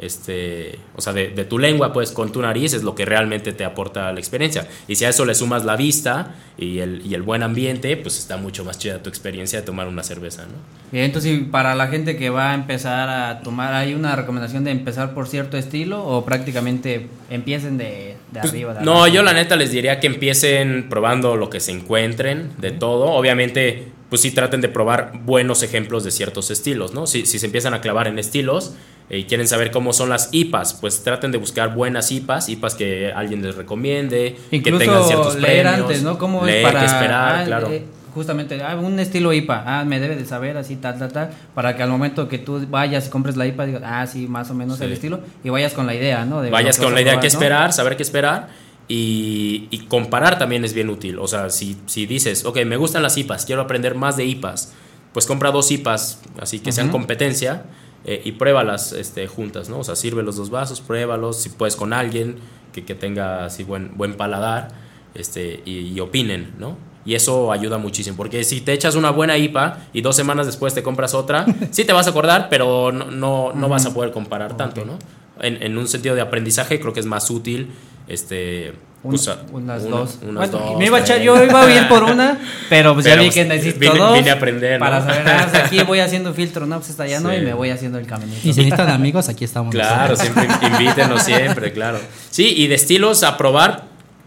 este, 0.00 0.78
o 0.96 1.00
sea, 1.00 1.12
de, 1.12 1.28
de 1.28 1.44
tu 1.44 1.58
lengua, 1.58 1.92
pues, 1.92 2.10
con 2.12 2.32
tu 2.32 2.40
nariz 2.42 2.72
es 2.74 2.82
lo 2.82 2.94
que 2.94 3.04
realmente 3.04 3.52
te 3.52 3.64
aporta 3.64 4.10
la 4.12 4.18
experiencia. 4.18 4.66
Y 4.88 4.96
si 4.96 5.04
a 5.04 5.10
eso 5.10 5.24
le 5.24 5.34
sumas 5.34 5.64
la 5.64 5.76
vista 5.76 6.34
y 6.58 6.78
el, 6.78 7.02
y 7.06 7.14
el 7.14 7.22
buen 7.22 7.42
ambiente, 7.42 7.96
pues 7.96 8.18
está 8.18 8.36
mucho 8.36 8.64
más 8.64 8.78
chida 8.78 9.02
tu 9.02 9.08
experiencia 9.08 9.60
de 9.60 9.66
tomar 9.66 9.88
una 9.88 10.02
cerveza, 10.02 10.42
¿no? 10.42 10.52
Bien, 10.90 11.04
entonces 11.04 11.40
para 11.50 11.74
la 11.74 11.86
gente 11.88 12.16
que 12.16 12.30
va 12.30 12.52
a 12.52 12.54
empezar 12.54 13.08
a 13.08 13.40
tomar, 13.42 13.74
¿hay 13.74 13.94
una 13.94 14.16
recomendación 14.16 14.64
de 14.64 14.70
empezar 14.70 15.14
por 15.14 15.28
cierto 15.28 15.56
estilo 15.56 16.04
o 16.04 16.24
prácticamente 16.24 17.06
empiecen 17.30 17.78
de, 17.78 18.16
de 18.32 18.40
Pues, 18.40 18.52
arriba? 18.52 18.74
de 18.74 18.84
no, 18.84 19.06
yo 19.06 19.22
la 19.22 19.32
neta 19.32 19.56
les 19.56 19.70
diría 19.70 20.00
que 20.00 20.06
empiecen 20.06 20.88
probando 20.88 21.36
lo 21.36 21.50
que 21.50 21.60
se 21.60 21.72
encuentren 21.72 22.50
de 22.58 22.70
todo. 22.70 23.06
Obviamente, 23.12 23.88
pues 24.08 24.22
sí 24.22 24.30
traten 24.32 24.60
de 24.60 24.68
probar 24.68 25.12
buenos 25.24 25.62
ejemplos 25.62 26.04
de 26.04 26.10
ciertos 26.10 26.50
estilos, 26.50 26.94
¿no? 26.94 27.06
Si, 27.06 27.26
si 27.26 27.38
se 27.38 27.46
empiezan 27.46 27.74
a 27.74 27.80
clavar 27.80 28.08
en 28.08 28.18
estilos 28.18 28.74
y 29.10 29.24
quieren 29.24 29.48
saber 29.48 29.70
cómo 29.72 29.92
son 29.92 30.08
las 30.08 30.28
IPAs, 30.32 30.74
pues 30.74 31.02
traten 31.02 31.32
de 31.32 31.38
buscar 31.38 31.74
buenas 31.74 32.12
IPAs, 32.12 32.48
IPAs 32.48 32.74
que 32.76 33.12
alguien 33.12 33.42
les 33.42 33.56
recomiende, 33.56 34.36
Incluso 34.52 34.78
que 34.78 34.84
tengan 34.84 35.04
ciertos 35.04 35.34
leer 35.36 35.66
premios, 35.66 35.86
antes, 35.88 36.02
¿no? 36.02 36.16
¿Cómo 36.18 36.44
leer, 36.44 36.58
es 36.58 36.64
para 36.64 36.80
que 36.80 36.86
esperar, 36.86 37.34
ah, 37.40 37.44
claro. 37.44 37.68
eh, 37.72 37.84
justamente 38.14 38.62
ah, 38.62 38.76
un 38.76 39.00
estilo 39.00 39.32
IPA, 39.32 39.64
ah, 39.66 39.84
me 39.84 39.98
debe 39.98 40.14
de 40.16 40.24
saber 40.24 40.56
así 40.56 40.76
tal 40.76 40.98
tal 40.98 41.12
tal 41.12 41.30
para 41.54 41.76
que 41.76 41.82
al 41.82 41.90
momento 41.90 42.28
que 42.28 42.38
tú 42.38 42.64
vayas 42.68 43.08
y 43.08 43.10
compres 43.10 43.36
la 43.36 43.46
IPA 43.46 43.66
digas, 43.66 43.82
ah, 43.84 44.06
sí, 44.06 44.28
más 44.28 44.48
o 44.50 44.54
menos 44.54 44.78
Sí. 44.78 44.84
el 44.84 44.92
estilo 44.92 45.20
y 45.42 45.48
vayas 45.50 45.72
con 45.72 45.86
la 45.86 45.94
idea, 45.94 46.24
¿no? 46.24 46.40
De 46.40 46.50
Vayas 46.50 46.78
que 46.78 46.84
con 46.84 46.94
la 46.94 47.00
idea 47.00 47.14
que 47.14 47.28
probar, 47.28 47.32
¿no? 47.32 47.38
esperar, 47.38 47.72
saber 47.72 47.96
qué 47.96 48.02
esperar 48.04 48.48
y, 48.88 49.66
y 49.70 49.86
comparar 49.86 50.38
también 50.38 50.64
es 50.64 50.72
bien 50.72 50.88
útil. 50.90 51.18
O 51.18 51.26
sea, 51.28 51.50
si, 51.50 51.76
si 51.86 52.06
dices, 52.06 52.44
ok, 52.44 52.64
me 52.64 52.76
gustan 52.76 53.02
las 53.02 53.16
IPAs, 53.16 53.44
quiero 53.44 53.62
aprender 53.62 53.94
más 53.94 54.16
de 54.16 54.24
IPAs, 54.24 54.72
pues 55.12 55.26
compra 55.26 55.50
dos 55.50 55.70
IPAs, 55.70 56.20
así 56.40 56.60
que 56.60 56.70
sean 56.72 56.88
competencia 56.90 57.64
eh, 58.04 58.22
y 58.24 58.32
pruébalas 58.32 58.92
este, 58.92 59.26
juntas, 59.26 59.68
¿no? 59.68 59.80
O 59.80 59.84
sea, 59.84 59.96
sirve 59.96 60.22
los 60.22 60.36
dos 60.36 60.50
vasos, 60.50 60.80
pruébalos, 60.80 61.36
si 61.42 61.50
puedes 61.50 61.76
con 61.76 61.92
alguien 61.92 62.36
que, 62.72 62.84
que 62.84 62.94
tenga 62.94 63.44
así 63.44 63.64
buen, 63.64 63.96
buen 63.96 64.14
paladar 64.14 64.68
este, 65.14 65.62
y, 65.64 65.92
y 65.92 66.00
opinen, 66.00 66.54
¿no? 66.58 66.76
Y 67.04 67.14
eso 67.14 67.50
ayuda 67.50 67.78
muchísimo, 67.78 68.16
porque 68.16 68.44
si 68.44 68.60
te 68.60 68.72
echas 68.72 68.94
una 68.94 69.10
buena 69.10 69.36
IPA 69.36 69.86
y 69.92 70.02
dos 70.02 70.16
semanas 70.16 70.46
después 70.46 70.74
te 70.74 70.82
compras 70.82 71.14
otra, 71.14 71.46
sí 71.70 71.84
te 71.84 71.92
vas 71.92 72.06
a 72.06 72.10
acordar, 72.10 72.48
pero 72.50 72.92
no, 72.92 73.10
no, 73.10 73.52
no 73.54 73.68
vas 73.68 73.86
a 73.86 73.94
poder 73.94 74.12
comparar 74.12 74.56
tanto, 74.56 74.84
¿no? 74.84 74.98
En, 75.40 75.62
en 75.62 75.78
un 75.78 75.88
sentido 75.88 76.14
de 76.14 76.20
aprendizaje 76.20 76.78
creo 76.80 76.92
que 76.92 77.00
es 77.00 77.06
más 77.06 77.30
útil 77.30 77.70
este 78.08 78.74
Un- 79.02 79.10
pues, 79.12 79.30
unas 79.52 79.82
una- 79.82 79.96
dos. 79.96 80.18
unas 80.22 80.50
Bueno, 80.50 80.66
dos, 80.66 80.78
me 80.78 80.86
iba 80.86 80.98
a 80.98 81.00
echar, 81.00 81.16
tres. 81.16 81.26
yo 81.26 81.42
iba 81.42 81.62
a 81.62 81.74
ir 81.74 81.88
por 81.88 82.02
una, 82.04 82.38
pero 82.68 82.92
pues 82.92 83.04
Pero, 83.04 83.16
ya 83.16 83.22
vi 83.22 83.26
pues, 83.28 83.34
que 83.34 83.44
necesito 83.46 83.78
vine- 83.80 83.98
dos. 83.98 84.14
vine 84.14 84.30
a 84.30 84.34
aprender, 84.34 84.78
¿no? 84.78 84.84
Para 84.86 85.00
saber, 85.00 85.22
ah, 85.26 85.48
pues, 85.50 85.64
aquí 85.64 85.82
voy 85.84 86.00
haciendo 86.00 86.34
filtro, 86.34 86.66
no, 86.66 86.76
pues 86.76 86.90
está 86.90 87.04
allá, 87.04 87.18
¿no? 87.20 87.30
Sí. 87.30 87.36
Y 87.36 87.40
me 87.40 87.54
voy 87.54 87.70
haciendo 87.70 87.96
el 87.98 88.06
caminito. 88.06 88.36
Y 88.38 88.52
si 88.52 88.60
necesitan 88.60 88.90
amigos, 88.90 89.28
aquí 89.30 89.44
estamos. 89.44 89.74
Claro, 89.74 90.16
siempre 90.16 90.46
invítenos 90.66 91.22
siempre, 91.22 91.72
claro. 91.72 91.98
Sí, 92.30 92.52
y 92.56 92.66
de 92.66 92.74
estilos 92.74 93.22
a 93.22 93.38
probar, 93.38 93.84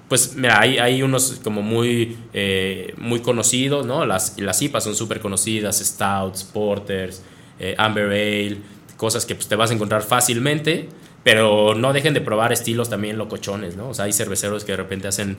pues 0.10 0.36
mira, 0.36 0.60
hay, 0.60 0.80
hay 0.80 1.04
unos 1.04 1.40
como 1.44 1.62
muy, 1.62 2.18
eh, 2.34 2.94
muy 2.98 3.20
conocidos, 3.22 3.86
¿no? 3.86 4.06
Las, 4.08 4.34
las 4.40 4.60
IPAs 4.62 4.84
son 4.86 4.96
súper 4.96 5.20
conocidas, 5.20 5.78
Stouts, 5.80 6.44
Porters, 6.46 7.22
eh, 7.60 7.76
Amber 7.78 8.06
Ale, 8.08 8.58
cosas 8.98 9.26
que 9.28 9.36
pues, 9.36 9.48
te 9.48 9.56
vas 9.56 9.70
a 9.70 9.74
encontrar 9.76 10.02
fácilmente, 10.02 10.90
pero 11.24 11.76
no 11.76 11.94
dejen 11.94 12.14
de 12.14 12.22
probar 12.22 12.52
estilos 12.52 12.90
también 12.90 13.18
locochones, 13.18 13.76
¿no? 13.76 13.90
O 13.90 13.94
sea, 13.94 14.06
hay 14.06 14.14
cerveceros 14.14 14.64
que 14.66 14.74
de 14.74 14.78
repente 14.78 15.08
hacen, 15.08 15.38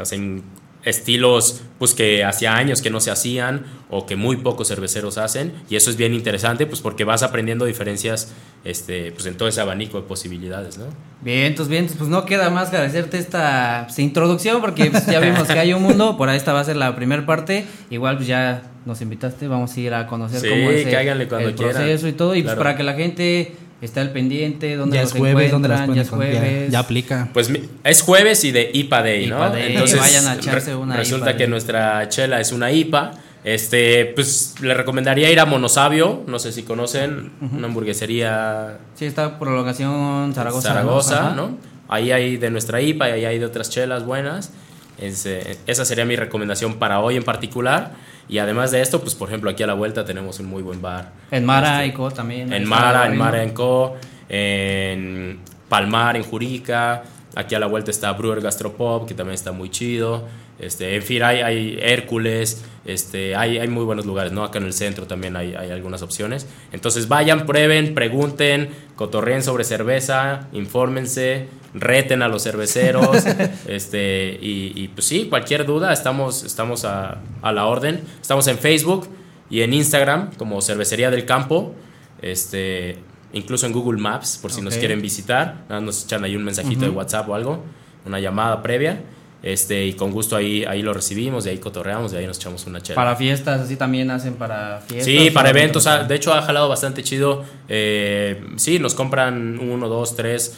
hacen 0.00 0.42
estilos 0.84 1.60
pues 1.78 1.92
que 1.92 2.24
hacía 2.24 2.56
años 2.56 2.82
que 2.82 2.88
no 2.88 3.00
se 3.00 3.10
hacían 3.10 3.64
o 3.90 4.06
que 4.06 4.14
muy 4.14 4.36
pocos 4.36 4.68
cerveceros 4.68 5.18
hacen 5.18 5.52
y 5.68 5.74
eso 5.74 5.90
es 5.90 5.96
bien 5.96 6.14
interesante 6.14 6.66
pues 6.66 6.80
porque 6.80 7.02
vas 7.02 7.24
aprendiendo 7.24 7.64
diferencias 7.64 8.32
este 8.64 9.10
pues 9.10 9.26
en 9.26 9.36
todo 9.36 9.48
ese 9.48 9.60
abanico 9.60 10.00
de 10.00 10.06
posibilidades 10.06 10.78
¿no? 10.78 10.84
Bien, 11.20 11.46
entonces 11.46 11.68
bien, 11.68 11.88
pues 11.98 12.08
no 12.08 12.24
queda 12.24 12.48
más 12.50 12.70
que 12.70 12.76
agradecerte 12.76 13.18
esta 13.18 13.84
pues, 13.86 13.98
introducción 13.98 14.60
porque 14.60 14.88
pues, 14.90 15.04
ya 15.06 15.18
vimos 15.18 15.48
que 15.48 15.58
hay 15.58 15.72
un 15.72 15.82
mundo, 15.82 16.16
por 16.16 16.28
ahí 16.28 16.36
esta 16.36 16.52
va 16.52 16.60
a 16.60 16.64
ser 16.64 16.76
la 16.76 16.94
primera 16.94 17.26
parte, 17.26 17.66
igual 17.90 18.16
pues 18.16 18.28
ya 18.28 18.62
nos 18.86 19.00
invitaste, 19.00 19.48
vamos 19.48 19.76
a 19.76 19.80
ir 19.80 19.92
a 19.94 20.06
conocer 20.06 20.40
Sí, 20.40 20.48
cómo 20.48 20.70
es 20.70 20.86
el- 20.86 21.28
cuando 21.28 21.48
el 21.48 21.54
proceso 21.56 22.06
y 22.06 22.12
todo, 22.12 22.36
y 22.36 22.42
Claro. 22.42 22.56
pues 22.56 22.64
para 22.64 22.76
que 22.76 22.84
la 22.84 22.94
gente 22.94 23.56
esté 23.80 24.00
al 24.00 24.10
pendiente, 24.12 24.74
donde 24.76 24.96
Ya 24.96 25.02
los 25.02 25.12
es 25.12 25.18
jueves, 25.18 25.50
donde 25.50 25.68
las 25.68 25.94
ya 25.94 26.02
es 26.02 26.10
jueves. 26.10 26.66
Ya, 26.66 26.72
ya 26.72 26.78
aplica. 26.80 27.28
pues 27.32 27.50
es 27.84 28.02
jueves 28.02 28.42
y 28.44 28.50
de 28.50 28.70
IPA 28.72 29.02
Day 29.02 29.26
¿no? 29.26 29.36
IPA 29.36 29.50
Day, 29.50 29.72
entonces 29.72 30.00
vayan 30.00 30.26
a 30.26 30.34
echarse 30.34 30.74
una 30.74 30.96
resulta 30.96 31.30
IPA 31.30 31.36
que 31.36 31.44
Day. 31.44 31.50
nuestra 31.50 32.08
chela 32.08 32.40
es 32.40 32.52
una 32.52 32.72
IPA 32.72 33.12
este 33.44 34.06
pues 34.16 34.56
le 34.60 34.74
recomendaría 34.74 35.30
ir 35.30 35.38
a 35.38 35.46
Monosabio 35.46 36.24
no 36.26 36.38
sé 36.40 36.50
si 36.52 36.64
conocen 36.64 37.30
una 37.52 37.68
hamburguesería 37.68 38.78
Sí, 38.96 39.04
está 39.04 39.38
prolongación 39.38 40.32
Zaragoza. 40.34 40.68
Zaragoza. 40.68 41.34
¿no? 41.36 41.56
Ahí 41.88 42.10
hay 42.10 42.36
de 42.36 42.50
nuestra 42.50 42.80
IPA 42.82 43.10
y 43.10 43.12
ahí 43.12 43.24
hay 43.24 43.38
de 43.38 43.46
otras 43.46 43.70
chelas 43.70 44.04
buenas. 44.04 44.50
Es, 44.98 45.24
eh, 45.26 45.56
esa 45.68 45.84
sería 45.84 46.04
mi 46.04 46.16
recomendación 46.16 46.74
para 46.74 47.00
hoy 47.00 47.16
en 47.16 47.22
particular. 47.22 47.92
Y 48.28 48.38
además 48.38 48.70
de 48.70 48.80
esto, 48.80 49.00
pues 49.00 49.14
por 49.14 49.28
ejemplo, 49.28 49.50
aquí 49.50 49.62
a 49.62 49.66
la 49.66 49.74
vuelta 49.74 50.04
tenemos 50.04 50.38
un 50.40 50.46
muy 50.46 50.62
buen 50.62 50.82
bar. 50.82 51.12
En 51.30 51.44
Mara 51.44 51.84
Este, 51.84 51.94
y 51.94 51.96
Co 51.96 52.10
también. 52.10 52.52
En 52.52 52.68
Mara, 52.68 53.06
en. 53.06 53.16
Mara 53.16 53.42
en 53.42 53.50
Co, 53.50 53.96
en 54.28 55.38
Palmar, 55.68 56.16
en 56.16 56.22
Jurica. 56.22 57.02
Aquí 57.34 57.54
a 57.54 57.58
la 57.58 57.66
vuelta 57.66 57.90
está 57.90 58.12
Brewer 58.12 58.40
Gastropop, 58.40 59.06
que 59.06 59.14
también 59.14 59.34
está 59.34 59.52
muy 59.52 59.70
chido. 59.70 60.26
Este, 60.58 60.96
en 60.96 61.02
fin, 61.02 61.22
hay, 61.22 61.40
hay 61.40 61.78
Hércules, 61.80 62.64
este, 62.84 63.36
hay, 63.36 63.58
hay 63.58 63.68
muy 63.68 63.84
buenos 63.84 64.06
lugares, 64.06 64.32
¿no? 64.32 64.42
Acá 64.42 64.58
en 64.58 64.64
el 64.64 64.72
centro 64.72 65.06
también 65.06 65.36
hay, 65.36 65.54
hay 65.54 65.70
algunas 65.70 66.02
opciones. 66.02 66.48
Entonces 66.72 67.06
vayan, 67.06 67.46
prueben, 67.46 67.94
pregunten, 67.94 68.70
cotorreen 68.98 69.44
sobre 69.44 69.62
cerveza, 69.62 70.48
infórmense, 70.52 71.46
reten 71.72 72.20
a 72.20 72.26
los 72.26 72.42
cerveceros. 72.42 73.24
este, 73.68 74.36
y, 74.42 74.72
y, 74.74 74.88
pues 74.88 75.06
sí, 75.06 75.28
cualquier 75.30 75.64
duda, 75.64 75.92
estamos, 75.92 76.42
estamos 76.42 76.84
a, 76.84 77.18
a 77.40 77.52
la 77.52 77.66
orden. 77.66 78.00
Estamos 78.20 78.48
en 78.48 78.58
Facebook 78.58 79.08
y 79.50 79.62
en 79.62 79.72
Instagram 79.72 80.32
como 80.36 80.60
Cervecería 80.60 81.12
del 81.12 81.24
Campo. 81.26 81.76
Este, 82.22 82.98
incluso 83.32 83.66
en 83.66 83.72
Google 83.72 84.00
Maps, 84.00 84.36
por 84.42 84.50
si 84.50 84.62
nos 84.62 84.76
quieren 84.76 85.00
visitar. 85.00 85.64
Nos 85.68 86.04
echan 86.04 86.24
ahí 86.24 86.34
un 86.34 86.42
mensajito 86.42 86.80
de 86.80 86.90
WhatsApp 86.90 87.28
o 87.28 87.36
algo, 87.36 87.62
una 88.04 88.18
llamada 88.18 88.64
previa. 88.64 89.00
Este, 89.42 89.86
y 89.86 89.92
con 89.92 90.10
gusto 90.10 90.34
ahí, 90.34 90.64
ahí 90.64 90.82
lo 90.82 90.92
recibimos, 90.92 91.46
y 91.46 91.50
ahí 91.50 91.58
cotorreamos, 91.58 92.12
y 92.12 92.16
ahí 92.16 92.26
nos 92.26 92.38
echamos 92.38 92.66
una 92.66 92.80
chela. 92.82 92.96
Para 92.96 93.14
fiestas, 93.14 93.60
así 93.60 93.76
también 93.76 94.10
hacen 94.10 94.34
para 94.34 94.80
fiestas. 94.86 95.04
Sí, 95.04 95.30
para 95.30 95.50
eventos. 95.50 95.86
ah, 95.86 96.02
De 96.04 96.14
hecho, 96.16 96.34
ha 96.34 96.42
jalado 96.42 96.68
bastante 96.68 97.02
chido. 97.04 97.44
Eh, 97.68 98.44
sí, 98.56 98.78
nos 98.80 98.94
compran 98.94 99.58
uno, 99.60 99.88
dos, 99.88 100.16
tres, 100.16 100.56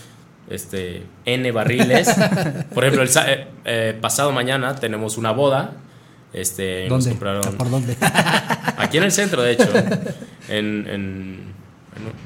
este, 0.49 1.03
N 1.27 1.53
barriles. 1.53 2.09
Por 2.75 2.85
ejemplo, 2.85 3.03
el 3.03 3.11
eh, 3.29 3.47
eh, 3.67 3.99
pasado 4.01 4.33
mañana 4.33 4.75
tenemos 4.77 5.19
una 5.19 5.33
boda. 5.33 5.73
Este, 6.33 6.89
nos 6.89 7.05
¿Dónde? 7.05 7.11
compraron 7.11 7.57
¿Por 7.59 7.71
dónde? 7.71 7.97
aquí 8.79 8.99
en 8.99 9.03
el 9.05 9.13
centro, 9.13 9.43
de 9.43 9.53
hecho, 9.53 9.69
en, 10.49 10.87
en- 10.89 11.51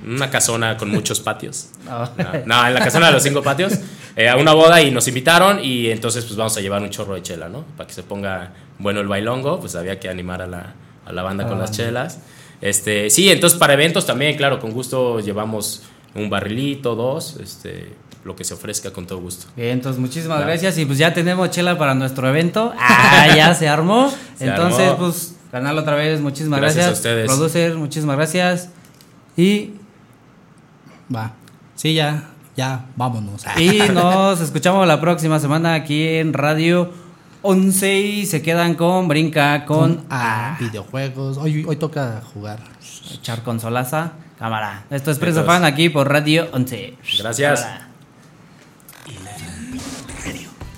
en 0.05 0.15
una 0.15 0.31
casona 0.31 0.77
con 0.77 0.91
muchos 0.91 1.21
patios. 1.21 1.71
Ah. 1.89 2.11
No, 2.47 2.63
no, 2.63 2.69
en 2.69 2.75
la 2.75 2.81
casona 2.81 3.07
de 3.09 3.13
los 3.13 3.23
cinco 3.23 3.43
patios, 3.43 3.73
eh, 4.17 4.29
a 4.29 4.37
una 4.37 4.53
boda 4.53 4.81
y 4.83 4.91
nos 4.91 5.09
invitaron 5.09 5.59
y 5.63 5.91
entonces 5.91 6.25
pues 6.25 6.37
vamos 6.37 6.57
a 6.57 6.61
llevar 6.61 6.83
un 6.83 6.91
chorro 6.91 7.15
de 7.15 7.23
chela, 7.23 7.49
¿no? 7.49 7.65
Para 7.77 7.87
que 7.87 7.95
se 7.95 8.03
ponga 8.03 8.53
bueno 8.79 9.01
el 9.01 9.09
bailongo, 9.09 9.61
pues 9.61 9.75
había 9.75 9.99
que 9.99 10.09
animar 10.09 10.43
a 10.43 10.47
la, 10.47 10.75
a 11.05 11.13
la 11.13 11.23
banda 11.23 11.47
con 11.47 11.59
las 11.59 11.73
chelas. 11.73 12.21
Este, 12.61 13.11
sí, 13.11 13.31
entonces 13.31 13.59
para 13.59 13.75
eventos 13.75 14.07
también, 14.07 14.37
claro, 14.37 14.61
con 14.61 14.73
gusto 14.73 15.21
llevamos 15.21 15.83
un 16.15 16.31
barrilito, 16.31 16.95
dos, 16.95 17.37
este, 17.43 17.93
lo 18.25 18.35
que 18.37 18.45
se 18.45 18.55
ofrezca 18.55 18.93
con 18.93 19.07
todo 19.07 19.19
gusto. 19.19 19.47
Bien, 19.57 19.71
entonces 19.71 20.01
muchísimas 20.01 20.41
gracias 20.41 20.79
y 20.79 20.85
pues 20.85 20.99
ya 20.99 21.13
tenemos 21.13 21.51
chela 21.51 21.77
para 21.77 21.95
nuestro 21.95 22.29
evento. 22.29 22.73
Ah, 23.17 23.35
ya 23.35 23.55
se 23.55 23.69
armó. 23.69 24.13
Se 24.37 24.47
entonces, 24.47 24.89
armó. 24.89 24.99
pues, 24.99 25.37
canal 25.51 25.79
otra 25.79 25.95
vez, 25.95 26.21
muchísimas 26.21 26.61
Gracias 26.61 26.87
gracias. 26.87 27.07
a 27.07 27.09
ustedes. 27.09 27.27
Producer, 27.27 27.75
muchísimas 27.77 28.17
gracias. 28.17 28.71
Y, 29.37 29.73
Va. 31.15 31.33
Sí, 31.75 31.95
ya, 31.95 32.31
ya, 32.57 32.87
vámonos. 32.97 33.45
y 33.59 33.79
nos 33.93 34.41
escuchamos 34.41 34.87
la 34.87 35.01
próxima 35.01 35.39
semana 35.41 35.75
aquí 35.75 36.07
en 36.07 36.33
Radio 36.33 36.93
11 37.43 38.01
y 38.01 38.27
se 38.27 38.43
quedan 38.43 38.75
con 38.75 39.09
Brinca 39.09 39.65
con 39.67 40.05
a 40.09 40.55
A. 40.55 40.59
videojuegos. 40.59 41.37
Hoy, 41.39 41.65
hoy 41.67 41.77
toca 41.77 42.23
jugar. 42.33 42.59
Echar 43.13 43.43
consolaza. 43.43 44.13
Cámara. 44.39 44.85
Esto 44.91 45.11
es 45.11 45.19
Prensa 45.19 45.41
Entonces- 45.41 45.61
Fan 45.63 45.65
aquí 45.73 45.89
por 45.89 46.11
Radio 46.11 46.49
11. 46.53 46.95
Gracias. 47.19 47.61
Cámara. 47.61 47.89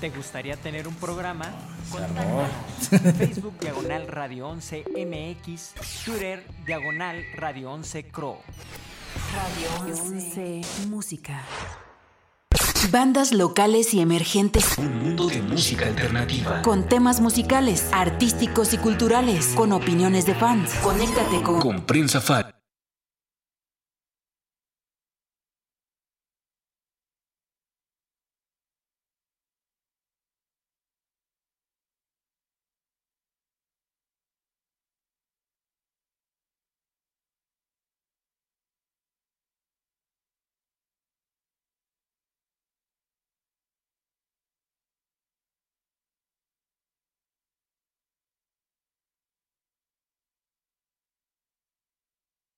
¿Te 0.01 0.11
gustaría 0.11 0.57
tener 0.57 0.87
un 0.87 0.95
programa? 0.95 1.47
Contáctanos. 1.91 2.51
Facebook 3.18 3.59
Diagonal 3.61 4.07
Radio 4.09 4.49
11 4.49 4.85
MX, 4.95 5.72
Twitter 6.05 6.45
Diagonal 6.66 7.24
Radio 7.35 7.70
11 7.72 8.05
Cro. 8.09 8.41
Radio 9.16 9.94
11 9.94 10.60
Música. 10.88 11.42
Bandas 12.90 13.32
locales 13.32 13.94
y 13.94 14.00
emergentes 14.00 14.76
Un 14.76 14.98
mundo 15.02 15.26
de 15.28 15.40
música 15.40 15.86
alternativa. 15.86 16.60
con 16.62 16.86
temas 16.86 17.20
musicales, 17.20 17.88
artísticos 17.92 18.74
y 18.74 18.78
culturales, 18.78 19.48
con 19.54 19.72
opiniones 19.72 20.26
de 20.26 20.34
fans. 20.34 20.74
Conéctate 20.82 21.42
con 21.42 21.60
Con 21.60 21.80
Prensa 21.86 22.20
Fan. 22.20 22.55